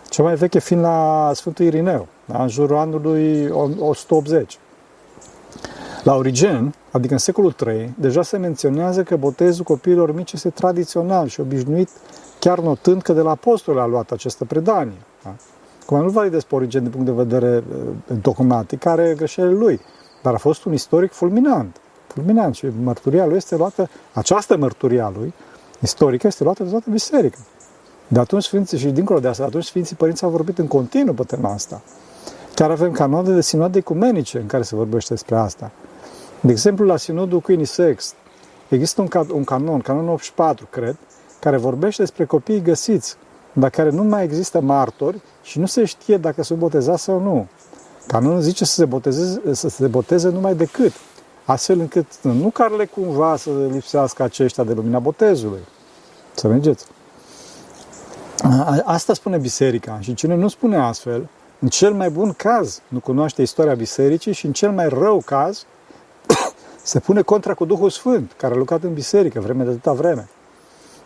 Cea 0.09 0.23
mai 0.23 0.35
veche 0.35 0.59
fiind 0.59 0.81
la 0.81 1.31
Sfântul 1.33 1.65
Irineu, 1.65 2.07
da, 2.25 2.41
în 2.41 2.47
jurul 2.47 2.77
anului 2.77 3.49
180. 3.79 4.59
La 6.03 6.15
Origen, 6.15 6.73
adică 6.91 7.13
în 7.13 7.19
secolul 7.19 7.55
III, 7.65 7.93
deja 7.99 8.21
se 8.21 8.37
menționează 8.37 9.03
că 9.03 9.15
botezul 9.15 9.63
copiilor 9.63 10.13
mici 10.13 10.31
este 10.31 10.49
tradițional 10.49 11.27
și 11.27 11.39
obișnuit, 11.39 11.89
chiar 12.39 12.59
notând 12.59 13.01
că 13.01 13.13
de 13.13 13.21
la 13.21 13.29
apostol 13.29 13.79
a 13.79 13.85
luat 13.85 14.11
această 14.11 14.45
predanie. 14.45 15.01
Da? 15.23 15.35
Cum 15.85 16.01
nu 16.01 16.09
validez 16.09 16.43
pe 16.43 16.55
Origen 16.55 16.81
din 16.81 16.91
punct 16.91 17.05
de 17.05 17.11
vedere 17.11 17.63
uh, 17.69 18.17
dogmatic, 18.21 18.79
care 18.79 19.01
are 19.01 19.13
greșelile 19.13 19.53
lui, 19.53 19.79
dar 20.21 20.33
a 20.33 20.37
fost 20.37 20.65
un 20.65 20.73
istoric 20.73 21.11
fulminant, 21.11 21.77
fulminant 22.07 22.55
și 22.55 22.67
mărturia 22.83 23.25
lui 23.25 23.35
este 23.35 23.55
luată, 23.55 23.89
această 24.13 24.57
mărturia 24.57 25.11
lui, 25.17 25.33
istorică, 25.81 26.27
este 26.27 26.43
luată 26.43 26.63
de 26.63 26.69
toată 26.69 26.89
biserica. 26.89 27.37
De 28.07 28.19
atunci 28.19 28.43
Sfinții 28.43 28.77
și 28.77 28.87
dincolo 28.87 29.19
de 29.19 29.27
asta, 29.27 29.41
de 29.41 29.47
atunci 29.47 29.63
Sfinții 29.63 29.95
Părinți 29.95 30.23
au 30.23 30.29
vorbit 30.29 30.57
în 30.57 30.67
continuu 30.67 31.13
pe 31.13 31.23
tema 31.23 31.51
asta. 31.51 31.81
Chiar 32.55 32.71
avem 32.71 32.91
canoane 32.91 33.33
de 33.33 33.41
sinode 33.41 33.77
ecumenice 33.77 34.37
în 34.37 34.45
care 34.45 34.63
se 34.63 34.75
vorbește 34.75 35.13
despre 35.13 35.35
asta. 35.35 35.71
De 36.39 36.51
exemplu, 36.51 36.85
la 36.85 36.97
sinodul 36.97 37.39
Queen 37.39 37.65
Sex 37.65 38.13
există 38.69 39.01
un, 39.01 39.07
un 39.33 39.43
canon, 39.43 39.79
canonul 39.79 40.13
84, 40.13 40.67
cred, 40.69 40.95
care 41.39 41.57
vorbește 41.57 42.01
despre 42.01 42.25
copiii 42.25 42.61
găsiți, 42.61 43.17
dar 43.57 43.69
care 43.69 43.89
nu 43.89 44.03
mai 44.03 44.23
există 44.23 44.59
martori 44.59 45.21
și 45.43 45.59
nu 45.59 45.65
se 45.65 45.85
știe 45.85 46.17
dacă 46.17 46.43
sunt 46.43 46.59
botezați 46.59 47.03
sau 47.03 47.19
nu. 47.19 47.47
Canonul 48.07 48.41
zice 48.41 48.65
să 48.65 48.73
se 48.73 48.85
boteze, 48.85 49.41
să 49.51 49.69
se 49.69 49.87
boteze 49.87 50.29
numai 50.29 50.55
decât, 50.55 50.91
astfel 51.45 51.79
încât 51.79 52.05
nu 52.21 52.49
carele 52.49 52.85
cumva 52.85 53.35
să 53.35 53.49
lipsească 53.71 54.23
aceștia 54.23 54.63
de 54.63 54.73
lumina 54.73 54.99
botezului. 54.99 55.59
Să 56.33 56.47
mergeți. 56.47 56.85
Asta 58.83 59.13
spune 59.13 59.37
biserica 59.37 59.97
și 59.99 60.13
cine 60.13 60.35
nu 60.35 60.47
spune 60.47 60.77
astfel, 60.77 61.29
în 61.59 61.67
cel 61.67 61.93
mai 61.93 62.09
bun 62.09 62.33
caz 62.33 62.81
nu 62.87 62.99
cunoaște 62.99 63.41
istoria 63.41 63.73
bisericii 63.73 64.33
și 64.33 64.45
în 64.45 64.53
cel 64.53 64.71
mai 64.71 64.89
rău 64.89 65.21
caz 65.25 65.65
se 66.83 66.99
pune 66.99 67.21
contra 67.21 67.53
cu 67.53 67.65
Duhul 67.65 67.89
Sfânt, 67.89 68.31
care 68.37 68.53
a 68.53 68.57
lucrat 68.57 68.83
în 68.83 68.93
biserică 68.93 69.39
vreme 69.39 69.63
de 69.63 69.69
atâta 69.69 69.93
vreme. 69.93 70.27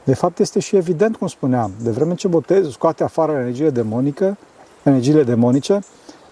De 0.03 0.13
fapt, 0.13 0.39
este 0.39 0.59
și 0.59 0.75
evident, 0.75 1.15
cum 1.15 1.27
spuneam, 1.27 1.71
de 1.83 1.89
vreme 1.89 2.15
ce 2.15 2.27
botezul 2.27 2.71
scoate 2.71 3.03
afară 3.03 3.31
energie 3.31 3.69
demonică, 3.69 4.37
energiile 4.83 5.23
demonice, 5.23 5.79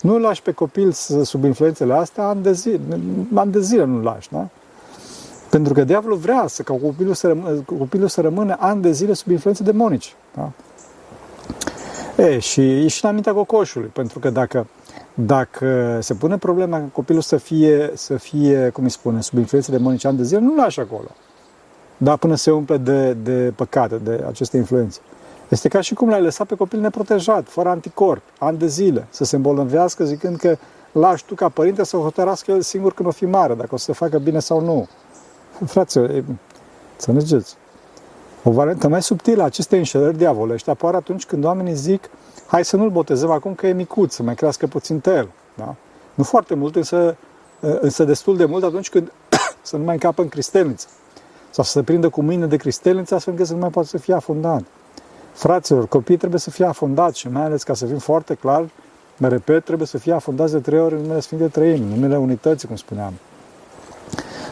nu 0.02 0.14
îl 0.14 0.22
lași 0.22 0.42
pe 0.42 0.52
copil 0.52 0.92
sub 1.24 1.44
influențele 1.44 1.94
astea 1.94 2.28
ani 2.28 2.44
de 2.44 2.54
zile, 2.54 2.80
ani 3.34 3.52
de 3.52 3.60
zile 3.60 3.84
nu-l 3.84 4.04
lași, 4.04 4.30
da? 4.32 4.48
Pentru 5.50 5.74
că 5.74 5.84
diavolul 5.84 6.18
vrea 6.18 6.46
să 6.48 6.64
ca 6.64 6.74
copilul 6.74 7.14
să, 7.14 7.28
rămână, 7.28 7.64
copilul 7.78 8.08
să 8.08 8.22
rămână 8.22 8.56
ani 8.60 8.82
de 8.82 8.92
zile 8.92 9.14
sub 9.14 9.32
influențe 9.32 9.64
demonice. 9.64 10.10
Da? 10.36 10.52
E, 12.24 12.40
și 12.40 12.62
e 12.62 12.88
și 12.88 13.04
la 13.04 13.12
mintea 13.12 13.34
cocoșului, 13.34 13.88
pentru 13.88 14.20
că 14.20 14.30
dacă, 14.30 14.68
dacă 15.14 15.98
se 16.02 16.14
pune 16.14 16.38
problema 16.38 16.78
ca 16.78 16.90
copilul 16.94 17.22
să 17.22 17.38
fie, 17.38 17.92
să 17.94 18.18
fie, 18.18 18.70
cum 18.70 18.84
îi 18.84 18.90
spune, 18.90 19.22
sub 19.22 19.38
influențe 19.38 19.72
demonice 19.72 20.08
ani 20.08 20.18
de 20.18 20.24
zile, 20.24 20.40
nu 20.40 20.56
lași 20.56 20.80
acolo. 20.80 21.08
Da, 21.98 22.16
până 22.16 22.36
se 22.36 22.52
umple 22.52 22.78
de, 22.78 23.14
de 23.14 23.54
păcate, 23.56 23.96
de 23.96 24.24
aceste 24.28 24.58
influențe. 24.58 25.00
Este 25.50 25.68
ca 25.68 25.82
și 25.82 25.94
cum 25.94 26.10
l-ai 26.10 26.22
lăsat 26.22 26.48
pe 26.48 26.56
copil 26.56 26.80
neprotejat, 26.80 27.48
fără 27.48 27.70
anticorp, 27.70 28.22
ani 28.40 28.58
de 28.58 28.68
zile, 28.68 29.08
să 29.10 29.24
se 29.24 29.36
îmbolnăvească 29.36 30.06
zicând 30.06 30.38
că 30.38 30.58
lași 30.92 31.26
tu 31.26 31.36
ca 31.36 31.50
părinte 31.50 31.84
să 31.84 31.98
hotărască 31.98 32.52
el 32.52 32.62
singur 32.62 32.94
când 32.94 33.08
o 33.08 33.12
fi 33.12 33.26
mare, 33.26 33.54
dacă 33.54 33.70
o 33.72 33.78
să 33.78 33.94
facă 33.94 34.18
bine 34.18 34.40
sau 34.40 34.62
nu. 34.62 34.88
Fraților, 35.66 36.24
să 36.96 37.12
mergeți. 37.12 37.56
O 38.44 38.52
variantă 38.52 38.88
mai 38.88 39.02
subtilă 39.02 39.42
a 39.42 39.46
acestei 39.46 39.78
înșelări 39.78 40.18
diavolești 40.18 40.70
apare 40.70 40.96
atunci 40.96 41.26
când 41.26 41.44
oamenii 41.44 41.74
zic 41.74 42.10
hai 42.48 42.66
să 42.66 42.78
nu-l 42.78 42.90
botezăm 42.90 43.32
acum 43.32 43.54
că 43.54 43.68
e 43.68 43.74
micuț, 43.74 44.14
să 44.14 44.24
mai 44.24 44.36
crească 44.36 44.68
puțin 44.68 45.02
el. 45.06 45.30
Da? 45.56 45.76
Nu 46.14 46.24
foarte 46.24 46.56
mult, 46.56 46.76
însă, 46.76 47.18
însă 47.60 48.04
destul 48.04 48.38
de 48.38 48.46
mult 48.46 48.64
atunci 48.64 48.90
când 48.90 49.12
să 49.62 49.78
nu 49.78 49.84
mai 49.84 49.94
încapă 49.94 50.22
în 50.22 50.30
cristelniță 50.30 50.88
sau 51.58 51.66
să 51.66 51.72
se 51.72 51.84
prindă 51.84 52.10
cu 52.10 52.22
mâine 52.22 52.46
de 52.46 52.58
cristelniță 52.58 53.16
astfel 53.16 53.34
încât 53.34 53.48
să 53.48 53.54
nu 53.54 53.60
mai 53.60 53.70
poată 53.70 53.88
să 53.88 53.98
fie 53.98 54.14
afundat. 54.14 54.62
Fraților, 55.34 55.88
copiii 55.88 56.18
trebuie 56.18 56.40
să 56.40 56.50
fie 56.50 56.66
afundați 56.66 57.20
și 57.20 57.30
mai 57.30 57.44
ales 57.44 57.64
ca 57.64 57.74
să 57.74 57.86
fim 57.86 57.98
foarte 57.98 58.34
clar, 58.34 58.70
mă 59.18 59.28
repet, 59.28 59.66
trebuie 59.66 59.88
să 59.88 59.98
fie 59.98 60.14
afundați 60.14 60.52
de 60.52 60.60
trei 60.60 60.80
ori 60.80 60.94
în 60.94 61.02
numele 61.02 61.20
Sfinte 61.20 61.48
Trăim, 61.48 61.82
în 61.82 61.88
numele 61.88 62.18
Unității, 62.18 62.68
cum 62.68 62.76
spuneam. 62.76 63.14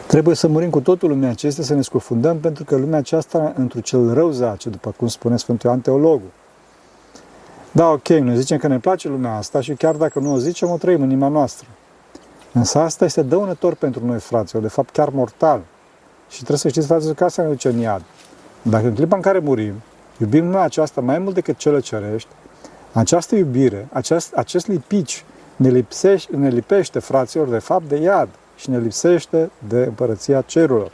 Trebuie 0.06 0.34
să 0.34 0.48
murim 0.48 0.70
cu 0.70 0.80
totul 0.80 1.08
lumea 1.08 1.30
acestea, 1.30 1.64
să 1.64 1.74
ne 1.74 1.82
scufundăm, 1.82 2.38
pentru 2.38 2.64
că 2.64 2.76
lumea 2.76 2.98
aceasta 2.98 3.52
într 3.56 3.78
cel 3.78 4.14
rău 4.14 4.30
zace, 4.30 4.68
după 4.68 4.94
cum 4.96 5.08
spune 5.08 5.36
Sfântul 5.36 5.68
Ioan 5.68 5.80
Teologul. 5.80 6.30
Da, 7.72 7.88
ok, 7.88 8.08
noi 8.08 8.36
zicem 8.36 8.58
că 8.58 8.66
ne 8.66 8.78
place 8.78 9.08
lumea 9.08 9.36
asta 9.36 9.60
și 9.60 9.72
chiar 9.72 9.94
dacă 9.94 10.18
nu 10.18 10.32
o 10.32 10.38
zicem, 10.38 10.70
o 10.70 10.76
trăim 10.76 11.02
în 11.02 11.10
inima 11.10 11.28
noastră. 11.28 11.66
Însă 12.52 12.78
asta 12.78 13.04
este 13.04 13.22
dăunător 13.22 13.74
pentru 13.74 14.06
noi, 14.06 14.18
fraților, 14.18 14.62
de 14.62 14.68
fapt 14.68 14.90
chiar 14.90 15.08
mortal. 15.08 15.62
Și 16.28 16.36
trebuie 16.36 16.58
să 16.58 16.68
știți, 16.68 16.86
fraților, 16.86 17.14
că 17.14 17.24
asta 17.24 17.42
ne 17.42 17.48
duce 17.48 17.68
în 17.68 17.78
iad. 17.78 18.02
Dacă 18.62 18.86
în 18.86 18.94
clipa 18.94 19.16
în 19.16 19.22
care 19.22 19.38
murim, 19.38 19.74
iubim 20.18 20.44
noi 20.44 20.62
aceasta 20.62 21.00
mai 21.00 21.18
mult 21.18 21.34
decât 21.34 21.56
cele 21.56 21.80
cerești, 21.80 22.28
această 22.92 23.36
iubire, 23.36 23.88
acest, 23.92 24.34
acest 24.34 24.66
lipici 24.66 25.24
ne, 25.56 25.68
lipsește, 25.68 26.36
ne 26.36 26.48
lipește, 26.48 26.98
fraților, 26.98 27.48
de 27.48 27.58
fapt 27.58 27.88
de 27.88 27.96
iad 27.96 28.28
și 28.56 28.70
ne 28.70 28.78
lipsește 28.78 29.50
de 29.68 29.84
împărăția 29.84 30.40
cerurilor. 30.40 30.92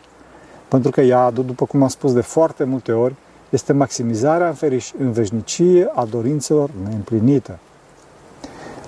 Pentru 0.68 0.90
că 0.90 1.00
iadul, 1.00 1.44
după 1.44 1.64
cum 1.64 1.82
am 1.82 1.88
spus 1.88 2.12
de 2.12 2.20
foarte 2.20 2.64
multe 2.64 2.92
ori, 2.92 3.14
este 3.48 3.72
maximizarea 3.72 4.54
în 4.98 5.12
veșnicie 5.12 5.90
a 5.94 6.04
dorințelor 6.04 6.70
neîmplinite. 6.84 7.58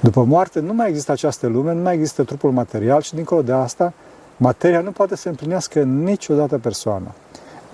După 0.00 0.24
moarte 0.24 0.60
nu 0.60 0.74
mai 0.74 0.88
există 0.88 1.12
această 1.12 1.46
lume, 1.46 1.72
nu 1.72 1.82
mai 1.82 1.94
există 1.94 2.24
trupul 2.24 2.50
material 2.50 3.00
și 3.00 3.14
dincolo 3.14 3.42
de 3.42 3.52
asta, 3.52 3.92
materia 4.36 4.80
nu 4.80 4.90
poate 4.90 5.16
să 5.16 5.28
împlinească 5.28 5.82
niciodată 5.82 6.58
persoana. 6.58 7.14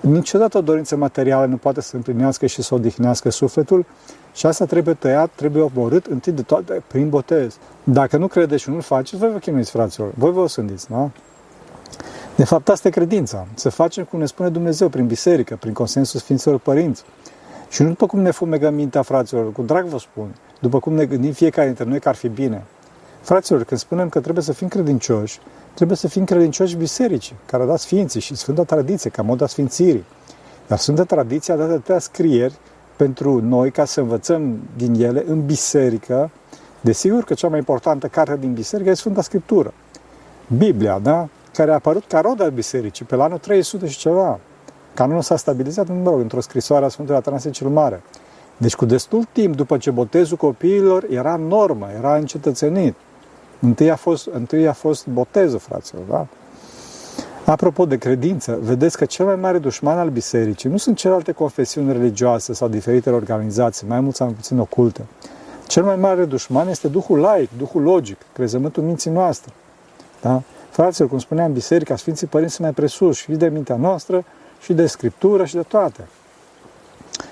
Niciodată 0.01 0.59
o 0.59 0.61
dorință 0.61 0.97
materială 0.97 1.47
nu 1.47 1.57
poate 1.57 1.81
să 1.81 1.97
împlinească 1.97 2.47
și 2.47 2.63
să 2.63 2.75
odihnească 2.75 3.31
sufletul 3.31 3.87
și 4.33 4.47
asta 4.47 4.65
trebuie 4.65 4.95
tăiat, 4.95 5.31
trebuie 5.35 5.63
omorât 5.63 6.07
întâi 6.07 6.33
de 6.33 6.43
toate 6.43 6.83
prin 6.87 7.09
botez. 7.09 7.57
Dacă 7.85 8.17
nu 8.17 8.27
credeți 8.27 8.63
și 8.63 8.71
nu-l 8.71 8.81
faceți, 8.81 9.17
voi 9.17 9.31
vă 9.33 9.39
chinuiți, 9.39 9.71
fraților. 9.71 10.13
Voi 10.15 10.33
vă 10.33 10.41
osândiți, 10.41 10.91
da? 10.91 11.11
De 12.37 12.45
fapt, 12.45 12.69
asta 12.69 12.89
e 12.89 12.91
credința. 12.91 13.47
Să 13.55 13.69
facem 13.69 14.05
cum 14.05 14.19
ne 14.19 14.27
spune 14.27 14.49
Dumnezeu, 14.49 14.89
prin 14.89 15.07
biserică, 15.07 15.57
prin 15.61 15.73
consensul 15.73 16.21
Sfinților 16.21 16.59
Părinți. 16.59 17.05
Și 17.69 17.83
nu 17.83 17.89
după 17.89 18.07
cum 18.07 18.21
ne 18.21 18.31
fumegăm 18.31 18.75
mintea, 18.75 19.03
fraților, 19.03 19.53
cu 19.53 19.63
drag 19.63 19.85
vă 19.85 19.99
spun, 19.99 20.35
după 20.61 20.79
cum 20.79 20.95
ne 20.95 21.05
gândim 21.05 21.33
fiecare 21.33 21.67
dintre 21.67 21.85
noi 21.85 22.01
că 22.01 22.09
ar 22.09 22.15
fi 22.15 22.29
bine. 22.29 22.65
Fraților, 23.21 23.65
când 23.65 23.81
spunem 23.81 24.09
că 24.09 24.21
trebuie 24.21 24.45
să 24.45 24.53
fim 24.53 24.69
credincioși, 24.69 25.41
trebuie 25.75 25.97
să 25.97 26.09
fim 26.09 26.25
credincioși 26.25 26.77
bisericii, 26.77 27.37
care 27.47 27.63
a 27.63 27.67
dat 27.67 27.79
Sfinții 27.79 28.21
și 28.21 28.35
Sfânta 28.35 28.65
Tradiție, 28.65 29.11
ca 29.11 29.23
moda 29.23 29.47
Sfințirii. 29.47 30.05
Dar 30.67 30.79
Sfânta 30.79 31.05
Tradiție 31.05 31.53
a 31.53 31.57
dat 31.57 31.71
atâtea 31.71 31.99
scrieri 31.99 32.55
pentru 32.97 33.41
noi 33.41 33.71
ca 33.71 33.85
să 33.85 34.01
învățăm 34.01 34.59
din 34.77 34.95
ele 35.03 35.25
în 35.27 35.47
biserică. 35.47 36.31
Desigur 36.81 37.25
că 37.25 37.35
cea 37.35 37.49
mai 37.49 37.59
importantă 37.59 38.07
carte 38.07 38.37
din 38.37 38.53
biserică 38.53 38.91
e 38.91 38.95
Sfânta 38.95 39.23
Scriptură. 39.23 39.73
Biblia, 40.57 40.99
da? 40.99 41.29
Care 41.53 41.71
a 41.71 41.75
apărut 41.75 42.05
ca 42.09 42.21
rod 42.21 42.41
al 42.41 42.51
bisericii 42.51 43.05
pe 43.05 43.17
la 43.17 43.25
anul 43.25 43.39
300 43.39 43.87
și 43.89 43.99
ceva. 43.99 44.39
Canonul 44.95 45.23
s-a 45.23 45.37
stabilizat, 45.37 45.89
mă 45.89 46.11
rog, 46.11 46.21
într-o 46.21 46.41
scrisoare 46.41 46.85
a 46.85 46.89
Sfântului 46.89 47.21
Atanasie 47.21 47.51
cel 47.51 47.69
Mare. 47.69 48.03
Deci 48.57 48.75
cu 48.75 48.85
destul 48.85 49.25
timp 49.33 49.57
după 49.57 49.77
ce 49.79 49.91
botezul 49.91 50.37
copiilor 50.37 51.07
era 51.11 51.37
normă, 51.37 51.89
era 51.99 52.17
încetățenit. 52.17 52.95
Întâi 53.61 53.91
a 53.91 53.97
fost, 53.97 54.29
întâi 54.33 54.69
a 54.69 54.73
fost 54.73 55.07
botezul, 55.07 55.59
fraților, 55.59 56.03
da? 56.09 56.27
Apropo 57.45 57.87
de 57.87 57.97
credință, 57.97 58.59
vedeți 58.63 58.97
că 58.97 59.05
cel 59.05 59.27
mai 59.27 59.37
mare 59.37 59.59
dușman 59.59 59.99
al 59.99 60.09
bisericii 60.09 60.71
nu 60.71 60.77
sunt 60.77 60.97
celelalte 60.97 61.33
confesiuni 61.33 61.93
religioase 61.93 62.53
sau 62.53 62.69
diferite 62.69 63.11
organizații, 63.11 63.87
mai 63.87 64.01
mult 64.01 64.15
sau 64.15 64.27
mai 64.27 64.35
puțin 64.35 64.59
oculte. 64.59 65.07
Cel 65.67 65.85
mai 65.85 65.97
mare 65.97 66.25
dușman 66.25 66.69
este 66.69 66.89
Duhul 66.89 67.19
laic, 67.19 67.49
Duhul 67.59 67.83
logic, 67.83 68.17
crezământul 68.33 68.83
minții 68.83 69.11
noastre. 69.11 69.53
Da? 70.21 70.43
Fraților, 70.71 71.09
cum 71.09 71.19
spuneam, 71.19 71.53
biserica, 71.53 71.97
Sfinții 71.97 72.27
Părinți 72.27 72.55
sunt 72.55 72.67
mai 72.67 72.75
presus 72.75 73.17
și 73.17 73.31
de 73.31 73.49
mintea 73.49 73.77
noastră, 73.77 74.25
și 74.61 74.73
de 74.73 74.87
Scriptură, 74.87 75.45
și 75.45 75.55
de 75.55 75.63
toate. 75.63 76.09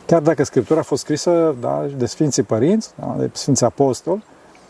Chiar 0.06 0.20
dacă 0.20 0.44
Scriptura 0.44 0.80
a 0.80 0.82
fost 0.82 1.02
scrisă 1.02 1.56
da, 1.60 1.86
de 1.96 2.06
Sfinții 2.06 2.42
Părinți, 2.42 2.90
da, 2.94 3.14
de 3.18 3.30
Sfinții 3.32 3.66
Apostoli, 3.66 4.24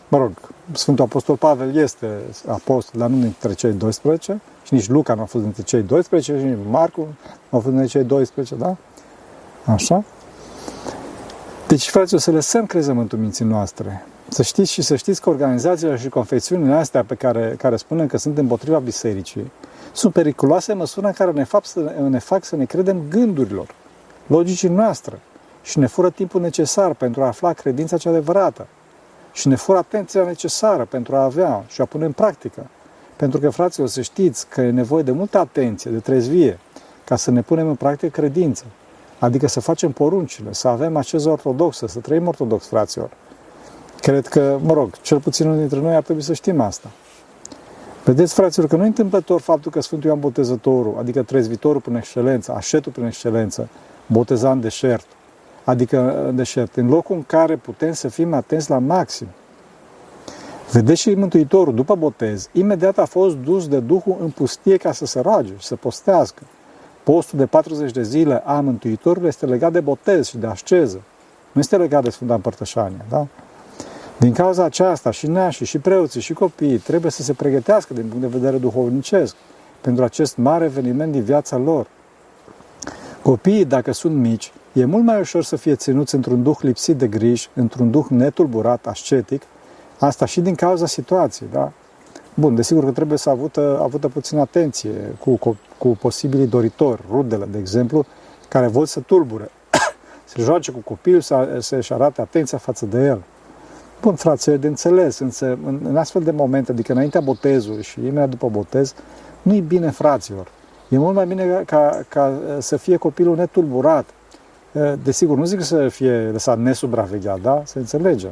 mă 0.09 0.17
rog, 0.17 0.31
Sfântul 0.71 1.03
Apostol 1.03 1.35
Pavel 1.35 1.75
este 1.75 2.07
apostol, 2.47 2.99
dar 2.99 3.09
nu 3.09 3.21
dintre 3.21 3.53
cei 3.53 3.71
12, 3.71 4.39
și 4.63 4.73
nici 4.73 4.89
Luca 4.89 5.13
nu 5.13 5.21
a 5.21 5.25
fost 5.25 5.43
dintre 5.43 5.63
cei 5.63 5.81
12, 5.81 6.37
și 6.37 6.43
nici 6.43 6.57
Marcu 6.69 7.07
nu 7.49 7.57
a 7.57 7.61
fost 7.61 7.65
dintre 7.65 7.85
cei 7.85 8.03
12, 8.03 8.55
da? 8.55 8.75
Așa? 9.65 10.03
Deci, 11.67 11.89
fraților, 11.89 12.21
să 12.21 12.31
lăsăm 12.31 12.65
crezământul 12.65 13.19
minții 13.19 13.45
noastre. 13.45 14.05
Să 14.27 14.41
știți 14.41 14.71
și 14.71 14.81
să 14.81 14.95
știți 14.95 15.21
că 15.21 15.29
organizațiile 15.29 15.97
și 15.97 16.09
confesiunile 16.09 16.73
astea 16.73 17.03
pe 17.03 17.15
care, 17.15 17.55
care 17.57 17.75
spunem 17.75 18.07
că 18.07 18.17
sunt 18.17 18.37
împotriva 18.37 18.79
bisericii 18.79 19.51
sunt 19.91 20.13
periculoase 20.13 20.71
în 20.71 20.77
măsura 20.77 21.07
în 21.07 21.13
care 21.13 21.31
ne 21.31 21.43
fac, 21.43 21.65
să, 21.65 21.95
ne 22.09 22.19
fac 22.19 22.43
să 22.43 22.55
ne 22.55 22.65
credem 22.65 23.01
gândurilor, 23.09 23.67
logicii 24.27 24.69
noastre 24.69 25.19
și 25.61 25.79
ne 25.79 25.87
fură 25.87 26.09
timpul 26.09 26.41
necesar 26.41 26.93
pentru 26.93 27.23
a 27.23 27.27
afla 27.27 27.53
credința 27.53 27.97
cea 27.97 28.09
adevărată 28.09 28.67
și 29.31 29.47
ne 29.47 29.55
fură 29.55 29.77
atenția 29.77 30.23
necesară 30.23 30.85
pentru 30.85 31.15
a 31.15 31.23
avea 31.23 31.63
și 31.67 31.81
a 31.81 31.85
pune 31.85 32.05
în 32.05 32.11
practică. 32.11 32.65
Pentru 33.15 33.39
că, 33.39 33.49
fraților, 33.49 33.87
să 33.87 34.01
știți 34.01 34.47
că 34.47 34.61
e 34.61 34.69
nevoie 34.69 35.03
de 35.03 35.11
multă 35.11 35.37
atenție, 35.37 35.91
de 35.91 35.99
trezvie, 35.99 36.59
ca 37.03 37.15
să 37.15 37.31
ne 37.31 37.41
punem 37.41 37.67
în 37.67 37.75
practică 37.75 38.21
credință. 38.21 38.63
Adică 39.19 39.47
să 39.47 39.59
facem 39.59 39.91
poruncile, 39.91 40.53
să 40.53 40.67
avem 40.67 40.97
acest 40.97 41.25
ortodoxă, 41.25 41.87
să 41.87 41.99
trăim 41.99 42.27
ortodox, 42.27 42.67
fraților. 42.67 43.09
Cred 44.01 44.27
că, 44.27 44.59
mă 44.61 44.73
rog, 44.73 45.01
cel 45.01 45.19
puțin 45.19 45.45
unul 45.45 45.59
dintre 45.59 45.79
noi 45.79 45.95
ar 45.95 46.03
trebui 46.03 46.21
să 46.21 46.33
știm 46.33 46.59
asta. 46.61 46.89
Vedeți, 48.03 48.33
fraților, 48.33 48.67
că 48.67 48.75
nu 48.75 48.83
e 48.83 48.87
întâmplător 48.87 49.41
faptul 49.41 49.71
că 49.71 49.81
Sfântul 49.81 50.07
Ioan 50.09 50.19
Botezătorul, 50.19 50.95
adică 50.99 51.23
trezvitorul 51.23 51.81
prin 51.81 51.95
excelență, 51.95 52.53
așetul 52.53 52.91
prin 52.91 53.05
excelență, 53.05 53.67
boteza 54.05 54.51
în 54.51 54.61
deșert, 54.61 55.05
adică 55.69 56.25
în 56.27 56.35
deșert, 56.35 56.75
în 56.75 56.87
locul 56.87 57.15
în 57.15 57.23
care 57.23 57.55
putem 57.55 57.93
să 57.93 58.07
fim 58.07 58.33
atenți 58.33 58.69
la 58.69 58.77
maxim. 58.77 59.27
Vedeți 60.71 61.01
și 61.01 61.13
Mântuitorul, 61.13 61.73
după 61.73 61.95
botez, 61.95 62.49
imediat 62.51 62.97
a 62.97 63.05
fost 63.05 63.35
dus 63.35 63.67
de 63.67 63.79
Duhul 63.79 64.17
în 64.21 64.29
pustie 64.29 64.77
ca 64.77 64.91
să 64.91 65.05
se 65.05 65.19
roage 65.19 65.53
și 65.57 65.65
să 65.65 65.75
postească. 65.75 66.41
Postul 67.03 67.39
de 67.39 67.45
40 67.45 67.91
de 67.91 68.03
zile 68.03 68.43
a 68.45 68.59
Mântuitorului 68.59 69.27
este 69.27 69.45
legat 69.45 69.71
de 69.71 69.79
botez 69.79 70.27
și 70.27 70.37
de 70.37 70.47
asceză. 70.47 71.01
Nu 71.51 71.61
este 71.61 71.77
legat 71.77 72.03
de 72.03 72.09
Sfânta 72.09 72.33
Împărtășanie. 72.33 73.05
Da? 73.09 73.27
Din 74.17 74.33
cauza 74.33 74.63
aceasta, 74.63 75.11
și 75.11 75.27
nașii, 75.27 75.65
și 75.65 75.77
preoții, 75.77 76.21
și 76.21 76.33
copiii 76.33 76.77
trebuie 76.77 77.11
să 77.11 77.23
se 77.23 77.33
pregătească 77.33 77.93
din 77.93 78.05
punct 78.05 78.21
de 78.21 78.37
vedere 78.37 78.57
duhovnicesc 78.57 79.35
pentru 79.81 80.03
acest 80.03 80.37
mare 80.37 80.65
eveniment 80.65 81.11
din 81.11 81.23
viața 81.23 81.57
lor. 81.57 81.87
Copiii, 83.29 83.65
dacă 83.65 83.91
sunt 83.91 84.15
mici, 84.15 84.51
e 84.73 84.85
mult 84.85 85.03
mai 85.03 85.19
ușor 85.19 85.43
să 85.43 85.55
fie 85.55 85.75
ținuți 85.75 86.15
într-un 86.15 86.43
duh 86.43 86.57
lipsit 86.61 86.97
de 86.97 87.07
griji, 87.07 87.49
într-un 87.53 87.91
duh 87.91 88.05
netulburat, 88.09 88.87
ascetic, 88.87 89.41
asta 89.99 90.25
și 90.25 90.41
din 90.41 90.55
cauza 90.55 90.85
situației, 90.85 91.49
da? 91.51 91.71
Bun, 92.33 92.55
desigur 92.55 92.83
că 92.83 92.91
trebuie 92.91 93.17
să 93.17 93.29
avută, 93.29 93.79
avută 93.81 94.07
puțin 94.07 94.37
atenție 94.37 94.91
cu, 95.19 95.35
cu, 95.35 95.57
cu 95.77 95.87
posibilii 95.87 96.47
doritori, 96.47 97.01
rudele, 97.11 97.45
de 97.51 97.57
exemplu, 97.57 98.05
care 98.47 98.67
vor 98.67 98.85
să 98.85 98.99
tulbure, 98.99 99.51
să 100.31 100.41
joace 100.41 100.71
cu 100.71 100.79
copilul, 100.79 101.21
să, 101.21 101.57
să-și 101.59 101.93
arate 101.93 102.21
atenția 102.21 102.57
față 102.57 102.85
de 102.85 103.05
el. 103.05 103.21
Bun, 104.01 104.15
frate, 104.15 104.57
de 104.57 104.67
înțeles, 104.67 105.19
însă 105.19 105.57
în, 105.65 105.79
în 105.83 105.97
astfel 105.97 106.21
de 106.21 106.31
momente, 106.31 106.71
adică 106.71 106.91
înaintea 106.91 107.21
botezului 107.21 107.83
și 107.83 107.99
imediat 107.99 108.29
după 108.29 108.49
botez, 108.49 108.93
nu-i 109.41 109.61
bine, 109.61 109.89
fraților. 109.89 110.51
E 110.89 110.97
mult 110.97 111.15
mai 111.15 111.25
bine 111.25 111.45
ca, 111.45 111.63
ca, 111.65 112.05
ca 112.07 112.33
să 112.59 112.77
fie 112.77 112.97
copilul 112.97 113.35
netulburat. 113.35 114.05
Desigur, 115.03 115.37
nu 115.37 115.45
zic 115.45 115.61
să 115.61 115.87
fie 115.87 116.29
lăsat 116.31 116.59
nesupravegheat, 116.59 117.39
da? 117.41 117.61
Să 117.65 117.77
înțelegem. 117.77 118.31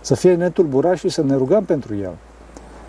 Să 0.00 0.14
fie 0.14 0.34
netulburat 0.34 0.96
și 0.96 1.08
să 1.08 1.22
ne 1.22 1.36
rugăm 1.36 1.64
pentru 1.64 1.96
el. 1.96 2.12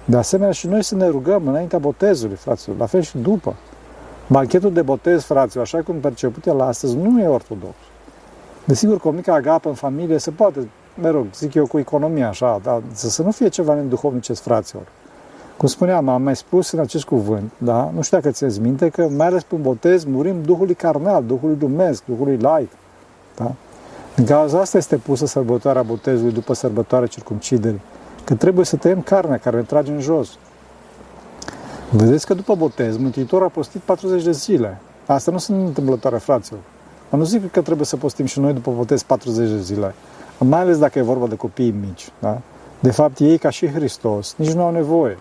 De 0.05 0.17
asemenea, 0.17 0.51
și 0.51 0.67
noi 0.67 0.83
să 0.83 0.95
ne 0.95 1.07
rugăm 1.07 1.47
înaintea 1.47 1.79
botezului, 1.79 2.35
fraților, 2.35 2.77
la 2.77 2.85
fel 2.85 3.01
și 3.01 3.17
după. 3.17 3.55
Banchetul 4.27 4.73
de 4.73 4.81
botez, 4.81 5.23
fraților, 5.23 5.63
așa 5.63 5.81
cum 5.81 5.95
perceput 5.95 6.45
el 6.45 6.61
astăzi, 6.61 6.95
nu 6.95 7.21
e 7.21 7.27
ortodox. 7.27 7.75
Desigur 8.65 8.99
că 8.99 9.07
o 9.07 9.11
mică 9.11 9.31
agapă 9.31 9.69
în 9.69 9.75
familie 9.75 10.17
se 10.17 10.31
poate 10.31 10.67
mă 11.01 11.09
rog, 11.09 11.25
zic 11.33 11.53
eu, 11.53 11.67
cu 11.67 11.79
economia 11.79 12.27
așa, 12.27 12.59
dar 12.63 12.81
să 12.93 13.21
nu 13.23 13.31
fie 13.31 13.47
ceva 13.47 13.73
neduhovnicesc, 13.73 14.41
fraților. 14.41 14.83
Cum 15.59 15.67
spuneam, 15.67 16.09
am 16.09 16.21
mai 16.21 16.35
spus 16.35 16.71
în 16.71 16.79
acest 16.79 17.03
cuvânt, 17.03 17.51
da? 17.57 17.91
nu 17.95 18.01
știu 18.01 18.17
dacă 18.17 18.31
ți 18.31 18.59
minte, 18.59 18.89
că 18.89 19.07
mai 19.15 19.27
ales 19.27 19.43
prin 19.43 19.61
botez 19.61 20.03
murim 20.03 20.41
Duhului 20.41 20.73
carnal, 20.73 21.23
Duhului 21.23 21.57
lumesc, 21.59 22.03
Duhului 22.05 22.37
laic. 22.37 22.69
Da? 23.35 23.51
În 24.15 24.25
cauza 24.25 24.59
asta 24.59 24.77
este 24.77 24.95
pusă 24.95 25.25
sărbătoarea 25.25 25.81
botezului 25.81 26.31
după 26.31 26.53
sărbătoarea 26.53 27.07
circumciderii, 27.07 27.81
că 28.23 28.35
trebuie 28.35 28.65
să 28.65 28.75
tăiem 28.75 29.01
carnea 29.01 29.37
care 29.37 29.55
ne 29.55 29.61
trage 29.61 29.91
în 29.91 29.99
jos. 29.99 30.29
Vedeți 31.91 32.25
că 32.25 32.33
după 32.33 32.55
botez, 32.55 32.97
Mântuitorul 32.97 33.45
a 33.45 33.49
postit 33.49 33.81
40 33.81 34.23
de 34.23 34.31
zile. 34.31 34.77
Asta 35.05 35.31
nu 35.31 35.37
sunt 35.37 35.67
întâmplătoare, 35.67 36.17
fraților. 36.17 36.61
Dar 37.09 37.19
nu 37.19 37.25
zic 37.25 37.51
că 37.51 37.61
trebuie 37.61 37.85
să 37.85 37.97
postim 37.97 38.25
și 38.25 38.39
noi 38.39 38.53
după 38.53 38.71
botez 38.71 39.03
40 39.03 39.49
de 39.49 39.61
zile 39.61 39.93
mai 40.37 40.59
ales 40.59 40.77
dacă 40.77 40.99
e 40.99 41.01
vorba 41.01 41.27
de 41.27 41.35
copii 41.35 41.75
mici. 41.87 42.11
Da? 42.19 42.41
De 42.79 42.91
fapt, 42.91 43.19
ei, 43.19 43.37
ca 43.37 43.49
și 43.49 43.67
Hristos, 43.67 44.33
nici 44.37 44.51
nu 44.51 44.63
au 44.63 44.71
nevoie. 44.71 45.17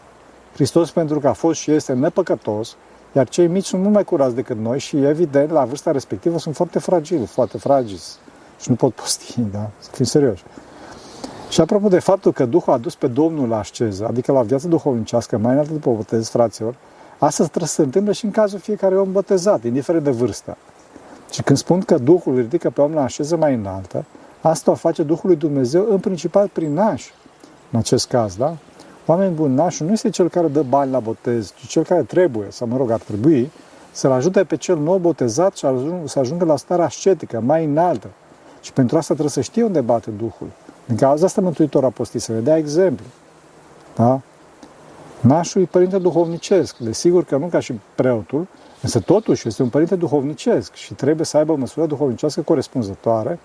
Hristos, 0.58 0.90
pentru 0.90 1.20
că 1.20 1.28
a 1.28 1.32
fost 1.32 1.60
și 1.60 1.70
este 1.70 1.92
nepăcătos, 1.92 2.76
iar 3.12 3.28
cei 3.28 3.46
mici 3.46 3.64
sunt 3.64 3.82
mult 3.82 3.94
mai 3.94 4.04
curați 4.04 4.34
decât 4.34 4.56
noi 4.56 4.78
și, 4.78 4.96
evident, 4.96 5.50
la 5.50 5.64
vârsta 5.64 5.90
respectivă 5.90 6.38
sunt 6.38 6.54
foarte 6.54 6.78
fragili, 6.78 7.26
foarte 7.26 7.58
fragili 7.58 8.00
și 8.60 8.70
nu 8.70 8.74
pot 8.74 8.92
posti, 8.92 9.40
da? 9.52 9.70
Să 9.78 9.90
fim 9.92 10.04
serioși. 10.04 10.44
Și 11.48 11.60
apropo 11.60 11.88
de 11.88 11.98
faptul 11.98 12.32
că 12.32 12.44
Duhul 12.44 12.72
a 12.72 12.78
dus 12.78 12.94
pe 12.94 13.06
Domnul 13.06 13.48
la 13.48 13.58
asceză, 13.58 14.06
adică 14.06 14.32
la 14.32 14.42
viață 14.42 14.68
duhovnicească, 14.68 15.38
mai 15.38 15.52
înaltă 15.52 15.72
după 15.72 15.90
botez, 15.90 16.28
fraților, 16.28 16.74
asta 17.18 17.44
trebuie 17.44 17.68
să 17.68 17.74
se 17.74 17.82
întâmple 17.82 18.12
și 18.12 18.24
în 18.24 18.30
cazul 18.30 18.58
fiecare 18.58 18.98
om 18.98 19.12
botezat, 19.12 19.64
indiferent 19.64 20.04
de 20.04 20.10
vârstă. 20.10 20.56
Și 21.30 21.42
când 21.42 21.58
spun 21.58 21.80
că 21.80 21.98
Duhul 21.98 22.36
ridică 22.36 22.70
pe 22.70 22.80
om 22.80 22.92
la 22.92 23.02
așeză 23.02 23.36
mai 23.36 23.54
înaltă, 23.54 24.04
Asta 24.40 24.70
o 24.70 24.74
face 24.74 25.02
Duhul 25.02 25.28
lui 25.28 25.36
Dumnezeu 25.36 25.86
în 25.90 25.98
principal 25.98 26.48
prin 26.48 26.72
naș, 26.72 27.04
în 27.70 27.78
acest 27.78 28.08
caz, 28.08 28.36
da? 28.36 28.56
Oameni 29.10 29.34
buni, 29.34 29.54
nașul 29.54 29.86
nu 29.86 29.92
este 29.92 30.10
cel 30.10 30.28
care 30.28 30.46
dă 30.46 30.62
bani 30.62 30.90
la 30.90 31.00
botez, 31.00 31.52
ci 31.54 31.66
cel 31.66 31.84
care 31.84 32.02
trebuie, 32.02 32.46
sau 32.50 32.66
mă 32.66 32.76
rog, 32.76 32.90
ar 32.90 33.00
trebui, 33.00 33.50
să-l 33.90 34.10
ajute 34.10 34.44
pe 34.44 34.56
cel 34.56 34.78
nou 34.78 34.98
botezat 34.98 35.56
și 35.56 35.66
să 36.04 36.18
ajungă 36.18 36.44
la 36.44 36.56
starea 36.56 36.84
ascetică, 36.84 37.40
mai 37.40 37.64
înaltă. 37.64 38.08
Și 38.60 38.72
pentru 38.72 38.96
asta 38.96 39.12
trebuie 39.12 39.32
să 39.32 39.40
știe 39.40 39.62
unde 39.62 39.80
bate 39.80 40.10
Duhul. 40.10 40.48
Din 40.84 40.96
cauza 40.96 41.26
asta 41.26 41.40
Mântuitor 41.40 41.84
a 41.84 41.88
postit 41.88 42.20
să 42.20 42.32
ne 42.32 42.38
dea 42.38 42.56
exemplu. 42.56 43.04
Da? 43.96 44.20
Nașul 45.20 45.62
e 45.62 45.64
părinte 45.64 45.98
duhovnicesc. 45.98 46.76
Desigur 46.76 47.24
că 47.24 47.36
nu 47.36 47.46
ca 47.46 47.60
și 47.60 47.80
preotul, 47.94 48.46
însă 48.82 49.00
totuși 49.00 49.48
este 49.48 49.62
un 49.62 49.68
părinte 49.68 49.96
duhovnicesc 49.96 50.74
și 50.74 50.94
trebuie 50.94 51.26
să 51.26 51.36
aibă 51.36 51.52
o 51.52 51.56
măsură 51.56 51.86
duhovnicească 51.86 52.40
corespunzătoare 52.40 53.38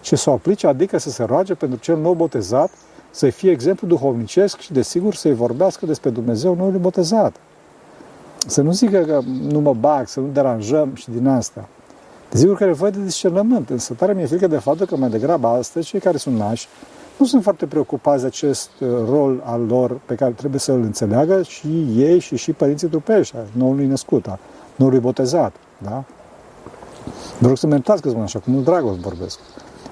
și 0.00 0.16
să 0.16 0.30
o 0.30 0.32
aplice, 0.32 0.66
adică 0.66 0.98
să 0.98 1.10
se 1.10 1.22
roage 1.24 1.54
pentru 1.54 1.78
cel 1.78 1.96
nou 1.96 2.12
botezat, 2.12 2.70
să-i 3.10 3.30
fie 3.30 3.50
exemplu 3.50 3.86
duhovnicesc 3.86 4.58
și, 4.58 4.72
desigur, 4.72 5.14
să-i 5.14 5.34
vorbească 5.34 5.86
despre 5.86 6.10
Dumnezeu 6.10 6.54
noului 6.54 6.78
botezat. 6.78 7.36
Să 8.46 8.62
nu 8.62 8.72
zică 8.72 8.98
că 8.98 9.20
nu 9.48 9.60
mă 9.60 9.74
bag, 9.74 10.08
să 10.08 10.20
nu 10.20 10.26
deranjăm 10.32 10.94
și 10.94 11.10
din 11.10 11.26
asta. 11.26 11.68
Desigur 12.30 12.56
că 12.56 12.62
e 12.62 12.66
nevoie 12.66 12.90
de 12.90 13.02
discernământ, 13.02 13.70
însă 13.70 13.94
tare 13.94 14.12
mi-e 14.12 14.26
frică 14.26 14.46
de 14.46 14.58
faptul 14.58 14.86
că 14.86 14.96
mai 14.96 15.08
degrabă 15.08 15.46
astăzi 15.46 15.86
cei 15.86 16.00
care 16.00 16.16
sunt 16.16 16.36
nași 16.36 16.68
nu 17.20 17.26
sunt 17.26 17.42
foarte 17.42 17.66
preocupați 17.66 18.20
de 18.20 18.26
acest 18.26 18.70
uh, 18.80 18.88
rol 19.08 19.42
al 19.44 19.66
lor 19.66 20.00
pe 20.06 20.14
care 20.14 20.30
trebuie 20.30 20.60
să 20.60 20.72
îl 20.72 20.82
înțeleagă 20.82 21.42
și 21.42 21.86
ei 21.96 22.18
și 22.18 22.36
și 22.36 22.52
părinții 22.52 22.88
trupești, 22.88 23.36
noului 23.52 23.86
născut, 23.86 24.26
a 24.26 24.38
noului 24.76 24.98
botezat. 24.98 25.54
Da? 25.78 26.04
Vă 27.38 27.46
rog 27.46 27.56
să 27.56 27.66
mă 27.66 27.72
iertați 27.72 28.02
că 28.02 28.08
spun 28.08 28.22
așa, 28.22 28.38
cu 28.38 28.50
mult 28.50 28.64
dragos 28.64 28.96
vorbesc. 28.96 29.38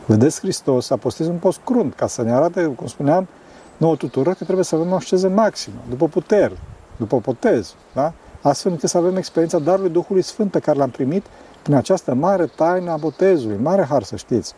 Vedeți, 0.08 0.40
Hristos 0.40 0.90
a 0.90 0.96
postit 0.96 1.26
un 1.26 1.36
post 1.36 1.60
crunt 1.64 1.94
ca 1.94 2.06
să 2.06 2.22
ne 2.22 2.32
arate, 2.32 2.64
cum 2.64 2.86
spuneam, 2.86 3.28
nouă 3.76 3.96
tuturor 3.96 4.34
că 4.34 4.44
trebuie 4.44 4.64
să 4.64 4.74
avem 4.74 4.92
o 4.92 4.94
asceză 4.94 5.28
maximă, 5.28 5.76
după 5.88 6.08
puteri, 6.08 6.58
după 6.96 7.20
potez, 7.20 7.74
da? 7.94 8.12
astfel 8.40 8.72
încât 8.72 8.88
să 8.88 8.98
avem 8.98 9.16
experiența 9.16 9.58
darului 9.58 9.90
Duhului 9.90 10.22
Sfânt 10.22 10.50
pe 10.50 10.58
care 10.58 10.78
l-am 10.78 10.90
primit 10.90 11.24
prin 11.62 11.74
această 11.74 12.14
mare 12.14 12.46
taină 12.46 12.90
a 12.90 12.96
botezului, 12.96 13.56
mare 13.62 13.82
har 13.82 14.02
să 14.02 14.16
știți. 14.16 14.54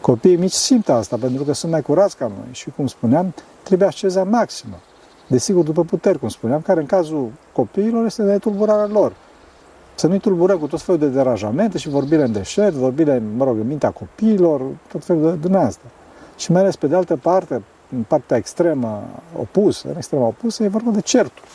Copiii 0.00 0.36
mici 0.36 0.52
simt 0.52 0.88
asta 0.88 1.16
pentru 1.16 1.44
că 1.44 1.52
sunt 1.52 1.72
mai 1.72 1.82
curați 1.82 2.16
ca 2.16 2.26
noi 2.26 2.48
și, 2.52 2.70
cum 2.70 2.86
spuneam, 2.86 3.34
trebuie 3.62 3.88
asceza 3.88 4.24
maximă. 4.24 4.76
Desigur, 5.26 5.64
după 5.64 5.84
puteri, 5.84 6.18
cum 6.18 6.28
spuneam, 6.28 6.60
care 6.60 6.80
în 6.80 6.86
cazul 6.86 7.32
copiilor 7.52 8.04
este 8.04 8.22
de 8.22 8.38
tulburarea 8.38 8.86
lor. 8.86 9.12
Să 10.00 10.06
nu-i 10.06 10.18
tulburăm 10.18 10.58
cu 10.58 10.66
tot 10.66 10.80
felul 10.80 11.00
de 11.00 11.06
deranjamente 11.06 11.78
și 11.78 11.88
vorbire 11.88 12.22
în 12.22 12.32
deșert, 12.32 12.74
vorbire, 12.74 13.22
mă 13.36 13.44
rog, 13.44 13.58
în 13.58 13.66
mintea 13.66 13.90
copiilor, 13.90 14.62
tot 14.92 15.04
felul 15.04 15.22
de 15.22 15.48
din 15.48 15.56
asta. 15.56 15.84
Și 16.36 16.52
mai 16.52 16.60
ales 16.60 16.76
pe 16.76 16.86
de 16.86 16.94
altă 16.96 17.16
parte, 17.16 17.62
în 17.96 18.02
partea 18.02 18.36
extremă 18.36 19.02
opusă, 19.38 19.88
în 19.88 19.96
extrema 19.96 20.26
opusă, 20.26 20.62
e 20.62 20.68
vorba 20.68 20.90
de 20.90 21.00
certuri. 21.00 21.48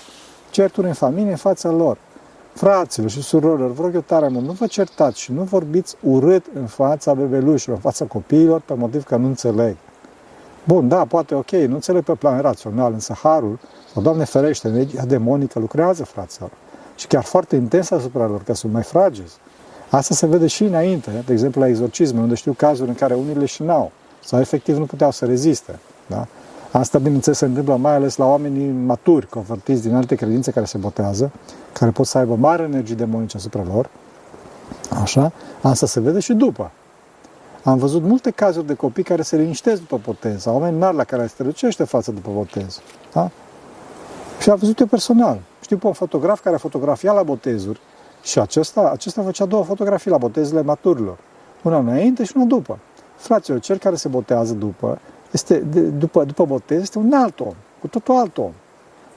Certuri 0.49 0.87
în 0.87 0.93
familie 0.93 1.29
în 1.29 1.37
fața 1.37 1.69
lor. 1.69 1.97
Fraților 2.53 3.09
și 3.09 3.21
surorilor, 3.21 3.71
vă 3.71 3.81
rog 3.81 3.93
eu 3.93 4.01
tare 4.01 4.27
mult, 4.27 4.45
nu 4.45 4.51
vă 4.51 4.65
certați 4.67 5.19
și 5.19 5.31
nu 5.31 5.43
vorbiți 5.43 5.95
urât 6.01 6.45
în 6.53 6.65
fața 6.65 7.13
bebelușilor, 7.13 7.75
în 7.75 7.81
fața 7.81 8.05
copiilor, 8.05 8.61
pe 8.61 8.73
motiv 8.73 9.03
că 9.03 9.15
nu 9.15 9.25
înțeleg. 9.25 9.75
Bun, 10.63 10.87
da, 10.87 11.05
poate 11.05 11.35
ok, 11.35 11.51
nu 11.51 11.73
înțeleg 11.73 12.03
pe 12.03 12.13
plan 12.13 12.41
rațional, 12.41 12.93
însă 12.93 13.13
harul, 13.21 13.59
sau 13.93 14.01
Doamne 14.01 14.23
ferește, 14.23 14.67
energia 14.67 15.05
demonică 15.05 15.59
lucrează, 15.59 16.03
fraților 16.03 16.49
și 16.95 17.07
chiar 17.07 17.23
foarte 17.23 17.55
intens 17.55 17.91
asupra 17.91 18.25
lor, 18.25 18.43
că 18.43 18.53
sunt 18.53 18.73
mai 18.73 18.83
fragili. 18.83 19.31
Asta 19.89 20.15
se 20.15 20.25
vede 20.25 20.47
și 20.47 20.63
înainte, 20.63 21.23
de 21.25 21.33
exemplu 21.33 21.61
la 21.61 21.67
exorcisme, 21.67 22.19
unde 22.19 22.35
știu 22.35 22.53
cazuri 22.53 22.89
în 22.89 22.95
care 22.95 23.13
unii 23.13 23.35
leșinau 23.35 23.91
sau 24.23 24.39
efectiv 24.39 24.77
nu 24.77 24.85
puteau 24.85 25.11
să 25.11 25.25
reziste. 25.25 25.79
Da? 26.07 26.27
Asta, 26.71 26.97
bineînțeles, 26.97 27.37
se 27.37 27.45
întâmplă 27.45 27.75
mai 27.75 27.93
ales 27.93 28.15
la 28.15 28.25
oamenii 28.25 28.71
maturi, 28.71 29.27
convertiți 29.27 29.81
din 29.81 29.95
alte 29.95 30.15
credințe 30.15 30.51
care 30.51 30.65
se 30.65 30.77
botează, 30.77 31.31
care 31.73 31.91
pot 31.91 32.05
să 32.05 32.17
aibă 32.17 32.35
mare 32.35 32.63
energie 32.63 32.95
demonice 32.95 33.37
asupra 33.37 33.63
lor. 33.73 33.89
Așa? 35.01 35.31
Asta 35.61 35.85
se 35.85 35.99
vede 35.99 36.19
și 36.19 36.33
după. 36.33 36.71
Am 37.63 37.77
văzut 37.77 38.01
multe 38.01 38.31
cazuri 38.31 38.67
de 38.67 38.73
copii 38.73 39.03
care 39.03 39.21
se 39.21 39.37
liniștesc 39.37 39.79
după 39.79 39.99
botez, 40.05 40.41
sau 40.41 40.53
oameni 40.53 40.77
mari 40.77 40.95
la 40.95 41.03
care 41.03 41.27
se 41.27 41.43
răcește 41.43 41.83
față 41.83 42.11
după 42.11 42.29
botez. 42.33 42.81
Da? 43.13 43.31
Și 44.39 44.49
am 44.49 44.57
văzut 44.57 44.79
eu 44.79 44.85
personal. 44.85 45.39
Știu 45.61 45.77
pe 45.77 45.87
un 45.87 45.93
fotograf 45.93 46.43
care 46.43 46.55
fotografia 46.57 47.11
la 47.11 47.23
botezuri 47.23 47.79
și 48.23 48.39
acesta, 48.39 48.89
acesta 48.93 49.21
făcea 49.21 49.45
două 49.45 49.63
fotografii 49.63 50.11
la 50.11 50.17
botezele 50.17 50.61
maturilor. 50.61 51.17
Una 51.61 51.77
înainte 51.77 52.23
și 52.23 52.31
una 52.35 52.45
după. 52.45 52.79
Fraților, 53.15 53.59
cel 53.59 53.77
care 53.77 53.95
se 53.95 54.07
botează 54.07 54.53
după, 54.53 54.99
este, 55.31 55.57
de, 55.57 55.79
după, 55.79 56.23
după 56.23 56.45
botez 56.45 56.81
este 56.81 56.97
un 56.97 57.13
alt 57.13 57.39
om, 57.39 57.53
cu 57.81 57.87
totul 57.87 58.15
alt 58.15 58.37
om. 58.37 58.51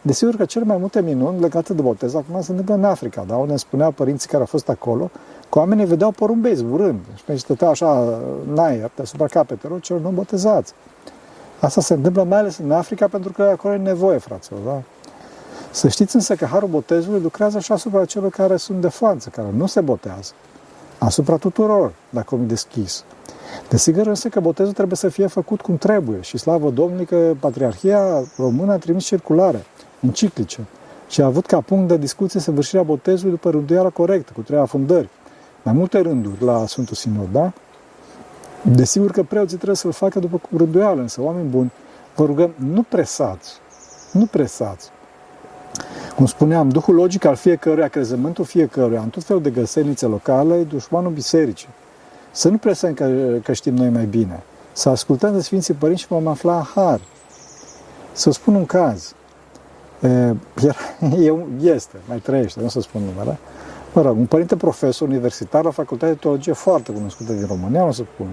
Desigur 0.03 0.37
că 0.37 0.45
cel 0.45 0.65
mai 0.65 0.77
multe 0.77 1.01
minuni 1.01 1.41
legate 1.41 1.75
de 1.75 1.83
botez 1.83 2.15
acum 2.15 2.41
se 2.41 2.51
întâmplă 2.51 2.75
în 2.75 2.85
Africa, 2.85 3.25
da? 3.27 3.37
unde 3.37 3.57
spuneau 3.57 3.91
părinții 3.91 4.29
care 4.29 4.41
au 4.41 4.47
fost 4.47 4.69
acolo 4.69 5.11
că 5.49 5.59
oamenii 5.59 5.85
vedeau 5.85 6.11
porumbei 6.11 6.55
zburând 6.55 7.01
și 7.17 7.25
pe 7.25 7.37
stăteau 7.37 7.71
așa 7.71 8.21
în 8.51 8.59
aer 8.59 8.91
deasupra 8.95 9.27
capetelor 9.27 9.81
celor 9.81 10.03
nu 10.03 10.11
botezați. 10.11 10.73
Asta 11.61 11.81
se 11.81 11.95
întâmplă 11.95 12.23
mai 12.23 12.39
ales 12.39 12.59
în 12.59 12.73
Africa 12.73 13.09
pentru 13.09 13.33
că 13.33 13.43
acolo 13.43 13.75
e 13.75 13.77
nevoie, 13.77 14.19
fraților, 14.19 14.61
da? 14.65 14.83
Să 15.71 15.89
știți 15.89 16.15
însă 16.15 16.35
că 16.35 16.45
harul 16.45 16.69
botezului 16.69 17.21
lucrează 17.21 17.59
și 17.59 17.73
asupra 17.73 18.05
celor 18.05 18.31
care 18.31 18.57
sunt 18.57 18.81
de 18.81 18.89
față, 18.89 19.29
care 19.29 19.49
nu 19.57 19.67
se 19.67 19.81
botează. 19.81 20.33
Asupra 20.99 21.37
tuturor, 21.37 21.93
dacă 22.11 22.35
o 22.35 22.39
deschis. 22.39 23.05
Desigur 23.69 24.07
însă 24.07 24.29
că 24.29 24.41
botezul 24.41 24.73
trebuie 24.73 24.97
să 24.97 25.09
fie 25.09 25.27
făcut 25.27 25.61
cum 25.61 25.77
trebuie 25.77 26.21
și 26.21 26.39
slavă 26.39 26.71
Domnului 26.71 27.05
că 27.05 27.35
Patriarhia 27.41 28.25
Română 28.37 28.73
a 28.73 28.77
trimis 28.77 29.05
circulare, 29.05 29.65
enciclice, 30.01 30.67
și 31.09 31.21
a 31.21 31.25
avut 31.25 31.47
ca 31.47 31.61
punct 31.61 31.89
de 31.89 31.97
discuție 31.97 32.41
săvârșirea 32.41 32.83
botezului 32.83 33.31
după 33.31 33.51
rânduiala 33.51 33.91
corectă, 33.91 34.33
cu 34.35 34.41
trei 34.41 34.59
afundări. 34.59 35.09
Mai 35.63 35.75
multe 35.75 35.99
rânduri 35.99 36.45
la 36.45 36.67
Sfântul 36.67 36.97
Sinod, 36.97 37.29
da? 37.33 37.53
Desigur 38.63 39.11
că 39.11 39.23
preoții 39.23 39.57
trebuie 39.57 39.77
să-l 39.77 39.93
facă 39.93 40.19
după 40.19 40.41
rânduială, 40.57 41.01
însă 41.01 41.23
oameni 41.23 41.49
buni, 41.49 41.73
vă 42.15 42.25
rugăm, 42.25 42.55
nu 42.57 42.83
presați, 42.83 43.53
nu 44.13 44.27
presați. 44.27 44.91
Cum 46.17 46.27
spuneam, 46.27 46.69
duhul 46.69 46.95
logic 46.95 47.25
al 47.25 47.35
fiecăruia, 47.35 47.89
crezământul 47.89 48.45
fiecăruia, 48.45 49.01
în 49.01 49.09
tot 49.09 49.25
felul 49.25 49.43
de 49.43 49.51
găselnițe 49.51 50.07
locale, 50.07 50.55
e 50.55 50.63
dușmanul 50.63 51.11
bisericii. 51.11 51.69
Să 52.31 52.49
nu 52.49 52.57
presăm 52.57 52.95
că, 52.95 53.37
că 53.43 53.53
știm 53.53 53.75
noi 53.75 53.89
mai 53.89 54.05
bine. 54.05 54.43
Să 54.73 54.89
ascultăm 54.89 55.33
de 55.33 55.41
Sfinții 55.41 55.75
Părinți 55.75 56.03
și 56.03 56.09
vom 56.09 56.27
afla 56.27 56.67
har. 56.75 57.01
Să 58.13 58.31
spun 58.31 58.55
un 58.55 58.67
caz. 58.67 59.15
E, 60.01 60.35
este, 61.75 61.97
mai 62.09 62.19
trăiește, 62.19 62.61
nu 62.61 62.69
să 62.69 62.81
spun 62.81 63.01
numele. 63.03 63.39
Mă 63.93 64.03
rog, 64.03 64.17
un 64.19 64.27
părinte 64.27 64.57
profesor 64.57 65.09
universitar 65.09 65.65
la 65.65 65.71
Facultatea 65.71 66.15
de 66.15 66.21
Teologie 66.21 66.53
foarte 66.53 66.93
cunoscută 66.93 67.33
din 67.33 67.47
România, 67.47 67.85
nu 67.85 67.93
să 67.93 68.03
spun 68.15 68.27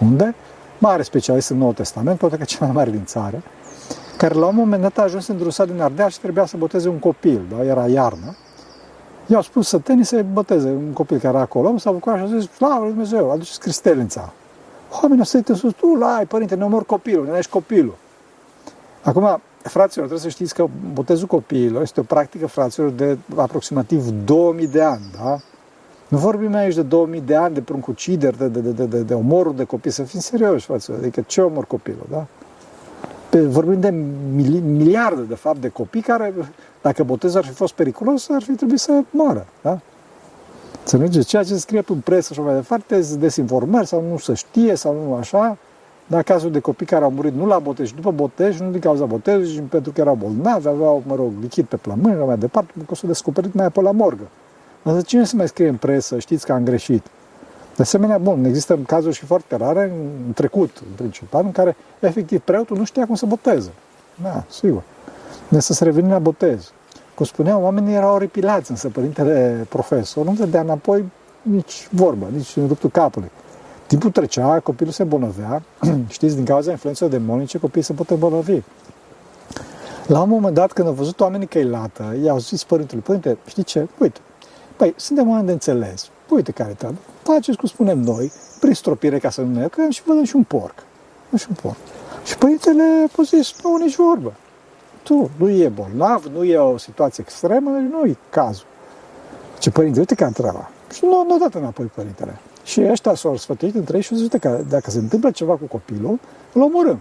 unde, 0.00 0.34
mare 0.78 1.02
specialist 1.02 1.50
în 1.50 1.58
Noul 1.58 1.72
Testament, 1.72 2.18
poate 2.18 2.36
că 2.36 2.44
cel 2.44 2.58
mai 2.60 2.74
mare 2.74 2.90
din 2.90 3.04
țară, 3.04 3.42
care 4.20 4.34
la 4.34 4.46
un 4.46 4.54
moment 4.54 4.82
dat 4.82 4.98
a 4.98 5.02
ajuns 5.02 5.26
într-un 5.26 5.50
sat 5.50 5.68
din 5.68 5.80
Ardeal 5.80 6.10
și 6.10 6.20
trebuia 6.20 6.44
să 6.44 6.56
boteze 6.56 6.88
un 6.88 6.98
copil, 6.98 7.40
da? 7.50 7.64
era 7.64 7.86
iarnă. 7.86 8.36
I-au 9.26 9.42
spus 9.42 9.68
să 9.68 9.78
teni 9.78 10.04
să 10.04 10.24
boteze 10.32 10.68
un 10.68 10.92
copil 10.92 11.18
care 11.18 11.34
era 11.34 11.42
acolo, 11.42 11.78
s-a 11.78 11.90
bucurat 11.90 12.18
și 12.18 12.24
a 12.24 12.38
zis, 12.38 12.50
slavă 12.50 12.80
Lui 12.80 12.88
Dumnezeu, 12.88 13.30
aduceți 13.30 13.60
cristelnița. 13.60 14.32
Oamenii 14.92 15.18
au 15.18 15.24
sărit 15.24 15.48
în 15.48 15.54
sus, 15.54 15.72
tu, 15.72 15.94
lai, 15.94 16.26
părinte, 16.26 16.54
ne 16.54 16.64
omor 16.64 16.84
copilul, 16.84 17.24
ne 17.24 17.38
ești 17.38 17.50
copilul. 17.50 17.94
Acum, 19.02 19.40
fraților, 19.62 20.06
trebuie 20.06 20.30
să 20.30 20.36
știți 20.36 20.54
că 20.54 20.66
botezul 20.92 21.26
copiilor 21.26 21.82
este 21.82 22.00
o 22.00 22.02
practică, 22.02 22.46
fraților, 22.46 22.90
de 22.90 23.18
aproximativ 23.36 24.08
2000 24.24 24.66
de 24.66 24.82
ani, 24.82 25.04
da? 25.22 25.38
Nu 26.08 26.18
vorbim 26.18 26.54
aici 26.54 26.74
de 26.74 26.82
2000 26.82 27.20
de 27.20 27.34
ani 27.34 27.54
de 27.54 27.60
pruncucideri, 27.60 28.38
de, 28.38 28.48
de, 28.48 28.60
de, 28.60 28.70
de, 28.70 28.84
de, 28.84 29.00
de 29.00 29.14
omorul 29.14 29.54
de 29.54 29.64
copii, 29.64 29.90
să 29.90 30.02
fim 30.02 30.20
serioși, 30.20 30.66
fraților, 30.66 30.98
adică 30.98 31.20
ce 31.20 31.40
omor 31.40 31.66
copilul, 31.66 32.06
da? 32.10 32.26
Pe, 33.30 33.40
vorbim 33.40 33.80
de 33.80 33.90
miliarde, 34.64 35.22
de 35.22 35.34
fapt, 35.34 35.60
de 35.60 35.68
copii 35.68 36.00
care, 36.00 36.34
dacă 36.82 37.02
botezul 37.02 37.38
ar 37.38 37.44
fi 37.44 37.52
fost 37.52 37.74
periculos, 37.74 38.28
ar 38.28 38.42
fi 38.42 38.52
trebuit 38.52 38.78
să 38.78 39.02
moară, 39.10 39.46
da? 39.62 39.78
Să 40.84 40.96
mergeți 40.96 41.26
ceea 41.26 41.42
ce 41.42 41.48
se 41.48 41.58
scrie 41.58 41.82
pe 41.82 41.92
presă 42.04 42.34
și 42.34 42.40
mai 42.40 42.54
departe, 42.54 43.00
desinformări 43.18 43.86
sau 43.86 44.04
nu 44.10 44.18
se 44.18 44.34
știe 44.34 44.74
sau 44.74 44.94
nu 45.06 45.14
așa, 45.14 45.58
dar 46.06 46.22
cazul 46.22 46.50
de 46.50 46.58
copii 46.58 46.86
care 46.86 47.04
au 47.04 47.10
murit 47.10 47.34
nu 47.34 47.46
la 47.46 47.58
botez 47.58 47.86
și 47.86 47.94
după 47.94 48.10
botez, 48.10 48.58
nu 48.58 48.70
din 48.70 48.80
cauza 48.80 49.04
botezului, 49.04 49.66
ci 49.66 49.70
pentru 49.70 49.92
că 49.92 50.00
erau 50.00 50.14
bolnavi, 50.14 50.68
aveau, 50.68 51.02
mă 51.06 51.14
rog, 51.14 51.32
lichid 51.40 51.64
pe 51.64 51.76
plămâni 51.76 52.14
și 52.14 52.26
mai 52.26 52.38
departe, 52.38 52.70
pentru 52.72 52.92
că 52.92 52.98
s-au 52.98 53.08
descoperit 53.08 53.54
mai 53.54 53.64
apoi 53.64 53.84
la 53.84 53.90
morgă. 53.90 54.28
Însă 54.82 55.02
cine 55.02 55.24
se 55.24 55.36
mai 55.36 55.48
scrie 55.48 55.68
în 55.68 55.76
presă, 55.76 56.18
știți 56.18 56.46
că 56.46 56.52
am 56.52 56.64
greșit? 56.64 57.06
De 57.80 57.86
asemenea, 57.86 58.18
bun, 58.18 58.44
există 58.44 58.78
cazuri 58.86 59.14
și 59.14 59.24
foarte 59.24 59.56
rare 59.56 59.92
în 60.26 60.32
trecut, 60.32 60.82
în 60.88 60.94
principal, 60.94 61.44
în 61.44 61.52
care 61.52 61.76
efectiv 62.00 62.40
preotul 62.40 62.76
nu 62.76 62.84
știa 62.84 63.06
cum 63.06 63.14
să 63.14 63.26
boteze. 63.26 63.72
Da, 64.22 64.44
sigur. 64.50 64.82
Deci 65.48 65.62
să 65.62 65.72
se 65.72 65.84
revenim 65.84 66.10
la 66.10 66.18
botez. 66.18 66.72
Cum 67.14 67.24
spuneam, 67.24 67.62
oamenii 67.62 67.94
erau 67.94 68.14
oripilați, 68.14 68.70
însă 68.70 68.88
părintele 68.88 69.66
profesor 69.68 70.24
nu 70.24 70.30
vedea 70.30 70.60
înapoi 70.60 71.04
nici 71.42 71.88
vorbă, 71.90 72.26
nici 72.32 72.56
în 72.56 72.66
ruptul 72.66 72.90
capului. 72.90 73.30
Timpul 73.86 74.10
trecea, 74.10 74.60
copilul 74.60 74.92
se 74.92 75.02
îmbolnăvea, 75.02 75.62
știți, 76.08 76.34
din 76.34 76.44
cauza 76.44 76.70
influențelor 76.70 77.12
demonice, 77.12 77.58
copiii 77.58 77.84
se 77.84 77.92
pot 77.92 78.10
îmbolnăvi. 78.10 78.60
La 80.06 80.20
un 80.20 80.28
moment 80.28 80.54
dat, 80.54 80.72
când 80.72 80.88
au 80.88 80.94
văzut 80.94 81.20
oamenii 81.20 81.46
că 81.46 81.58
e 81.58 81.64
lată, 81.64 82.16
i-au 82.24 82.38
zis 82.38 82.64
părintele, 82.64 83.00
părinte, 83.00 83.38
știi 83.46 83.62
ce? 83.62 83.88
Uite, 83.98 84.20
păi, 84.76 84.94
suntem 84.96 85.28
oameni 85.28 85.46
de 85.46 85.52
înțeles. 85.52 86.10
Uite 86.30 86.52
care 86.52 86.72
treabă. 86.72 86.96
Faceți 87.22 87.58
cum 87.58 87.68
spunem 87.68 87.98
noi, 87.98 88.32
prin 88.60 88.74
stropire 88.74 89.18
ca 89.18 89.30
să 89.30 89.40
nu 89.40 89.60
ne 89.60 89.68
că 89.68 89.86
și 89.88 90.02
vă 90.04 90.22
și 90.24 90.36
un 90.36 90.42
porc. 90.42 90.74
Și 91.36 91.46
un 91.48 91.56
porc. 91.62 91.76
Și 92.24 92.38
părintele 92.38 93.06
a 93.16 93.22
zis, 93.22 93.54
nu, 93.62 93.76
nici 93.76 93.96
vorbă. 93.96 94.32
Tu, 95.02 95.30
nu 95.36 95.50
e 95.50 95.68
bolnav, 95.68 96.24
nu 96.24 96.44
e 96.44 96.56
o 96.56 96.76
situație 96.76 97.24
extremă, 97.26 97.70
nu 97.70 98.06
e 98.06 98.16
cazul. 98.30 98.66
Ce 99.58 99.70
părinte, 99.70 99.98
uite 99.98 100.14
că 100.14 100.30
treaba. 100.34 100.70
Și 100.92 101.04
nu, 101.04 101.24
nu 101.26 101.34
a 101.34 101.38
dat 101.38 101.54
înapoi 101.54 101.86
părintele. 101.94 102.38
Și 102.64 102.86
ăștia 102.90 103.14
s-au 103.14 103.36
sfătuit 103.36 103.74
între 103.74 103.96
ei 103.96 104.02
și 104.02 104.12
au 104.12 104.18
zis, 104.18 104.28
că 104.40 104.60
dacă 104.68 104.90
se 104.90 104.98
întâmplă 104.98 105.30
ceva 105.30 105.56
cu 105.56 105.64
copilul, 105.64 106.18
îl 106.52 106.62
omorâm. 106.62 107.00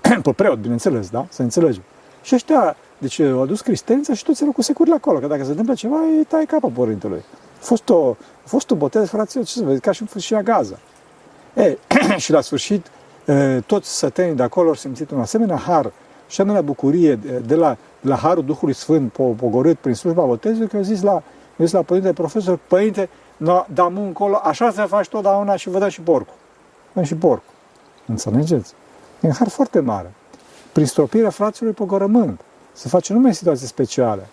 Pe 0.22 0.32
preot, 0.32 0.58
bineînțeles, 0.58 1.08
da? 1.08 1.26
Să 1.30 1.42
înțelegem. 1.42 1.82
Și 2.22 2.34
ăștia, 2.34 2.76
deci 2.98 3.20
au 3.20 3.42
adus 3.42 3.60
cristența 3.60 4.14
și 4.14 4.24
toți 4.24 4.40
erau 4.40 4.52
cu 4.52 4.62
securile 4.62 4.94
acolo, 4.94 5.18
că 5.18 5.26
dacă 5.26 5.44
se 5.44 5.50
întâmplă 5.50 5.74
ceva, 5.74 5.96
îi 5.96 6.24
tai 6.28 6.44
capul 6.46 6.70
părintelui. 6.70 7.24
A 7.64 7.66
fost, 7.66 7.88
o, 7.88 8.10
a 8.44 8.46
fost 8.48 8.70
un 8.70 8.78
botez, 8.78 9.08
fraților, 9.08 9.44
ce 9.44 9.52
să 9.52 9.64
vezi, 9.64 9.80
ca 9.80 9.92
și 9.92 10.04
și 10.18 10.34
Gaza. 10.34 10.78
E, 11.54 11.78
și 12.24 12.32
la 12.32 12.40
sfârșit, 12.40 12.86
toți 13.66 13.96
sătenii 13.96 14.34
de 14.34 14.42
acolo 14.42 14.68
au 14.68 14.74
simțit 14.74 15.10
un 15.10 15.20
asemenea 15.20 15.56
har 15.56 15.84
și 15.84 15.92
asemenea 16.26 16.60
bucurie 16.60 17.14
de 17.46 17.54
la, 17.54 17.76
de 18.00 18.08
la 18.08 18.16
harul 18.16 18.44
Duhului 18.44 18.74
Sfânt 18.74 19.12
pogorât 19.12 19.78
prin 19.78 19.94
slujba 19.94 20.24
botezului, 20.24 20.68
că 20.68 20.76
au 20.76 20.82
zis 20.82 21.02
la, 21.02 21.22
zis 21.58 21.72
la 21.72 21.82
părinte 21.82 22.12
profesor, 22.12 22.58
părinte, 22.66 23.08
no, 23.36 23.64
dăm 23.74 23.98
încolo, 23.98 24.40
așa 24.42 24.70
se 24.70 24.82
faci 24.82 25.08
totdeauna 25.08 25.56
și 25.56 25.68
vă 25.68 25.78
dă 25.78 25.88
și 25.88 26.00
porcul. 26.00 26.34
Dă 26.92 27.02
și 27.02 27.14
porcul. 27.14 27.52
Înțelegeți? 28.06 28.74
E 29.20 29.26
un 29.26 29.32
har 29.32 29.48
foarte 29.48 29.80
mare. 29.80 30.12
Prin 30.72 30.86
stropirea 30.86 31.30
fraților 31.30 31.72
pogorământ. 31.72 32.40
Se 32.72 32.88
face 32.88 33.12
numai 33.12 33.28
în 33.28 33.34
situații 33.34 33.66
speciale. 33.66 34.28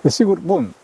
Desigur, 0.00 0.38
bun, 0.38 0.74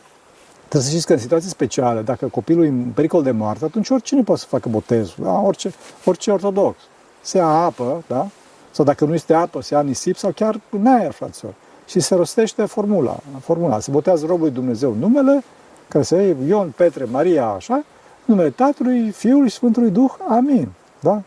trebuie 0.68 0.82
să 0.82 0.88
știți 0.88 1.06
că 1.06 1.12
în 1.12 1.18
situații 1.18 1.48
speciale, 1.48 2.02
dacă 2.02 2.26
copilul 2.26 2.64
e 2.64 2.68
în 2.68 2.90
pericol 2.94 3.22
de 3.22 3.30
moarte, 3.30 3.64
atunci 3.64 3.90
oricine 3.90 4.22
poate 4.22 4.40
să 4.40 4.46
facă 4.46 4.68
botezul, 4.68 5.24
da? 5.24 5.32
orice, 5.32 5.72
orice 6.04 6.30
ortodox. 6.30 6.76
Se 7.20 7.36
ia 7.36 7.46
apă, 7.46 8.02
da? 8.06 8.26
Sau 8.70 8.84
dacă 8.84 9.04
nu 9.04 9.14
este 9.14 9.34
apă, 9.34 9.60
se 9.60 9.74
ia 9.74 9.80
nisip 9.80 10.16
sau 10.16 10.30
chiar 10.30 10.60
în 10.70 10.86
aer, 10.86 11.12
fraților. 11.12 11.54
Și 11.86 12.00
se 12.00 12.14
rostește 12.14 12.64
formula. 12.64 13.16
formula. 13.40 13.80
Se 13.80 13.90
botează 13.90 14.26
robul 14.26 14.50
Dumnezeu 14.50 14.94
numele, 14.94 15.44
care 15.88 16.04
să 16.04 16.16
iei 16.16 16.36
Ion, 16.46 16.72
Petre, 16.76 17.04
Maria, 17.04 17.46
așa, 17.46 17.84
numele 18.24 18.50
Tatălui, 18.50 19.10
Fiului 19.10 19.48
și 19.48 19.54
Sfântului 19.54 19.90
Duh. 19.90 20.10
Amin. 20.28 20.68
Da? 21.00 21.22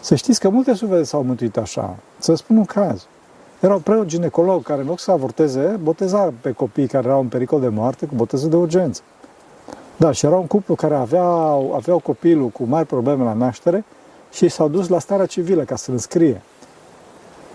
Să 0.00 0.14
știți 0.14 0.40
că 0.40 0.48
multe 0.48 0.74
suflete 0.74 1.02
s-au 1.02 1.22
mântuit 1.22 1.56
așa. 1.56 1.96
Să 2.18 2.34
spun 2.34 2.56
un 2.56 2.64
caz. 2.64 3.06
Era 3.64 3.74
un 3.74 3.80
preot 3.80 4.06
ginecolog 4.06 4.62
care, 4.62 4.80
în 4.80 4.86
loc 4.86 4.98
să 4.98 5.10
avorteze, 5.10 5.78
boteza 5.82 6.32
pe 6.40 6.52
copii 6.52 6.86
care 6.86 7.06
erau 7.06 7.20
în 7.20 7.28
pericol 7.28 7.60
de 7.60 7.68
moarte 7.68 8.06
cu 8.06 8.14
botezul 8.14 8.50
de 8.50 8.56
urgență. 8.56 9.02
Da, 9.96 10.12
și 10.12 10.26
era 10.26 10.36
un 10.36 10.46
cuplu 10.46 10.74
care 10.74 10.94
avea, 10.94 11.24
aveau 11.74 11.98
copilul 11.98 12.48
cu 12.48 12.64
mari 12.64 12.86
probleme 12.86 13.24
la 13.24 13.32
naștere 13.32 13.84
și 14.32 14.48
s-au 14.48 14.68
dus 14.68 14.88
la 14.88 14.98
starea 14.98 15.26
civilă 15.26 15.62
ca 15.62 15.76
să-l 15.76 15.94
înscrie. 15.94 16.42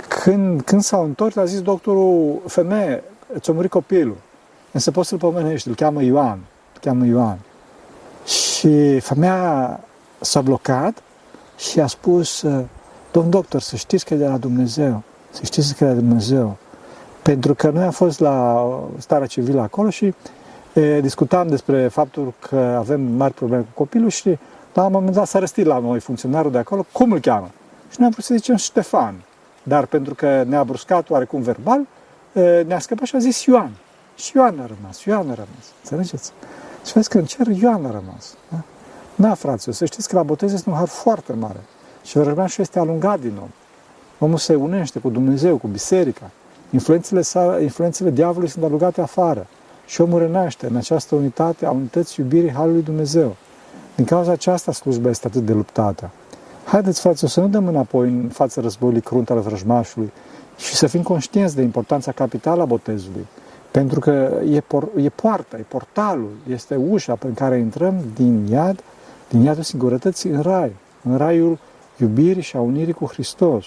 Când, 0.08 0.62
când 0.62 0.82
s-au 0.82 1.04
întors, 1.04 1.36
a 1.36 1.46
zis 1.46 1.62
doctorul, 1.62 2.42
femeie, 2.46 3.04
ți-a 3.38 3.54
murit 3.54 3.70
copilul. 3.70 4.18
Însă 4.72 4.92
poți 4.92 5.08
să-l 5.10 5.18
pomenești, 5.18 5.68
îl 5.68 5.76
cheamă 5.76 6.04
Ioan. 6.04 6.40
Îl 6.74 6.80
cheamă 6.82 7.06
Ioan. 7.06 7.40
Și 8.26 9.00
femeia 9.00 9.80
s-a 10.20 10.42
blocat 10.42 11.04
și 11.58 11.80
a 11.80 11.88
spus, 11.88 12.46
domn 13.12 13.30
doctor, 13.30 13.62
să 13.62 13.76
știți 13.76 14.06
că 14.06 14.14
e 14.14 14.18
de 14.18 14.28
la 14.28 14.38
Dumnezeu. 14.38 15.04
Să 15.32 15.42
știți 15.44 15.76
că 15.76 15.84
e 15.84 15.88
de 15.88 15.94
la 15.94 16.00
Dumnezeu. 16.00 16.58
Pentru 17.22 17.54
că 17.54 17.70
noi 17.70 17.84
am 17.84 17.92
fost 17.92 18.20
la 18.20 18.68
starea 18.98 19.28
civilă 19.28 19.62
acolo 19.62 19.90
și 19.90 20.14
e, 20.74 21.02
discutam 21.02 21.48
despre 21.48 21.88
faptul 21.88 22.34
că 22.50 22.56
avem 22.56 23.02
mari 23.02 23.34
probleme 23.34 23.64
cu 23.64 23.70
copilul 23.74 24.10
și 24.10 24.38
la 24.74 24.86
un 24.86 24.92
moment 24.92 25.14
dat 25.14 25.28
s-a 25.28 25.40
răstit 25.40 25.66
la 25.66 25.80
noi 25.80 26.00
funcționarul 26.00 26.52
de 26.52 26.58
acolo, 26.58 26.86
cum 26.92 27.12
îl 27.12 27.20
cheamă? 27.20 27.50
Și 27.90 27.96
noi 27.98 28.06
am 28.06 28.12
vrut 28.12 28.26
să 28.26 28.34
zicem 28.36 28.56
Ștefan. 28.56 29.16
Dar 29.64 29.86
pentru 29.86 30.16
că 30.16 30.44
ne-a 30.48 30.64
bruscat 30.64 31.10
oarecum 31.10 31.42
verbal, 31.42 31.82
ne-a 32.66 32.80
scăpat 32.80 33.08
și 33.08 33.16
a 33.16 33.20
zis 33.20 33.44
Ioan. 33.46 33.72
Și 34.16 34.32
Ioan 34.36 34.60
a 34.60 34.66
rămas, 34.78 35.04
Ioan 35.04 35.30
a 35.30 35.34
rămas. 35.34 35.66
Înțelegeți? 35.82 36.32
Și 36.86 36.94
vezi 36.94 37.10
că 37.10 37.18
în 37.18 37.26
cer 37.26 37.48
Ioan 37.48 37.86
a 37.86 37.92
rămas. 37.92 38.36
Da, 38.50 38.62
da 39.16 39.34
fraților, 39.34 39.76
să 39.76 39.86
știți 39.86 40.08
că 40.10 40.16
la 40.16 40.24
botez 40.24 40.54
este 40.54 40.70
un 40.70 40.76
har 40.76 40.88
foarte 40.88 41.34
mare. 41.34 41.60
Și 42.04 42.20
și 42.48 42.62
este 42.62 42.80
alungat 42.80 43.20
din 43.20 43.34
om. 43.42 43.50
Omul 44.20 44.38
se 44.38 44.56
unește 44.56 45.00
cu 45.00 45.10
Dumnezeu, 45.10 45.58
cu 45.58 45.68
biserica. 45.68 46.30
Influențele, 46.72 47.22
sale, 47.22 47.64
influențele 47.64 48.10
diavolului 48.10 48.50
sunt 48.50 48.64
alugate 48.64 49.02
afară 49.02 49.48
și 49.86 50.02
omul 50.02 50.20
renaște 50.20 50.68
în 50.68 50.76
această 50.76 51.16
unitate 51.16 51.66
a 51.66 51.72
unității 51.72 52.24
iubirii 52.24 52.52
Harului 52.52 52.82
Dumnezeu. 52.82 53.36
Din 53.96 54.06
cauza 54.06 54.32
aceasta 54.32 54.72
slujba 54.72 55.10
este 55.10 55.28
atât 55.28 55.46
de 55.46 55.54
luptată. 55.54 56.10
Haideți, 56.66 57.00
frate, 57.00 57.28
să 57.28 57.40
nu 57.40 57.48
dăm 57.48 57.68
înapoi 57.68 58.08
în 58.08 58.30
fața 58.30 58.62
războiului 58.62 59.02
crunt 59.02 59.30
al 59.30 59.40
vrăjmașului 59.40 60.12
și 60.58 60.76
să 60.76 60.88
fim 60.88 61.02
conștienți 61.02 61.56
de 61.56 61.62
importanța 61.62 62.12
capitală 62.12 62.62
a 62.62 62.66
botezului. 62.66 63.26
Pentru 63.72 64.00
că 64.00 64.32
e, 64.52 64.60
por, 64.60 64.88
e 64.98 65.10
poarta, 65.10 65.58
e 65.58 65.66
portalul, 65.68 66.30
este 66.50 66.76
ușa 66.76 67.16
prin 67.16 67.34
care 67.34 67.58
intrăm 67.58 67.96
din 68.16 68.48
iad, 68.52 68.84
din 69.30 69.42
iadul 69.42 69.64
singurătății 69.64 70.30
în 70.30 70.42
rai, 70.42 70.76
în 71.04 71.18
raiul 71.18 71.58
iubirii 71.98 72.42
și 72.42 72.56
a 72.56 72.60
unirii 72.60 72.94
cu 72.94 73.06
Hristos. 73.06 73.66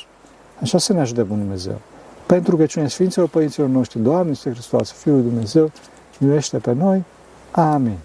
Așa 0.62 0.78
să 0.78 0.92
ne 0.92 1.00
ajute 1.00 1.22
Bunul 1.22 1.42
Dumnezeu. 1.42 1.80
Pentru 2.26 2.56
că 2.56 2.66
cine 2.66 2.88
Sfinților 2.88 3.28
Părinților 3.28 3.68
noștri, 3.68 4.00
Doamne, 4.00 4.30
este 4.30 4.50
Hristos, 4.50 4.90
Fiul 4.92 5.14
lui 5.14 5.24
Dumnezeu, 5.24 5.70
miluiește 6.18 6.58
pe 6.58 6.72
noi. 6.72 7.04
Amin. 7.50 7.98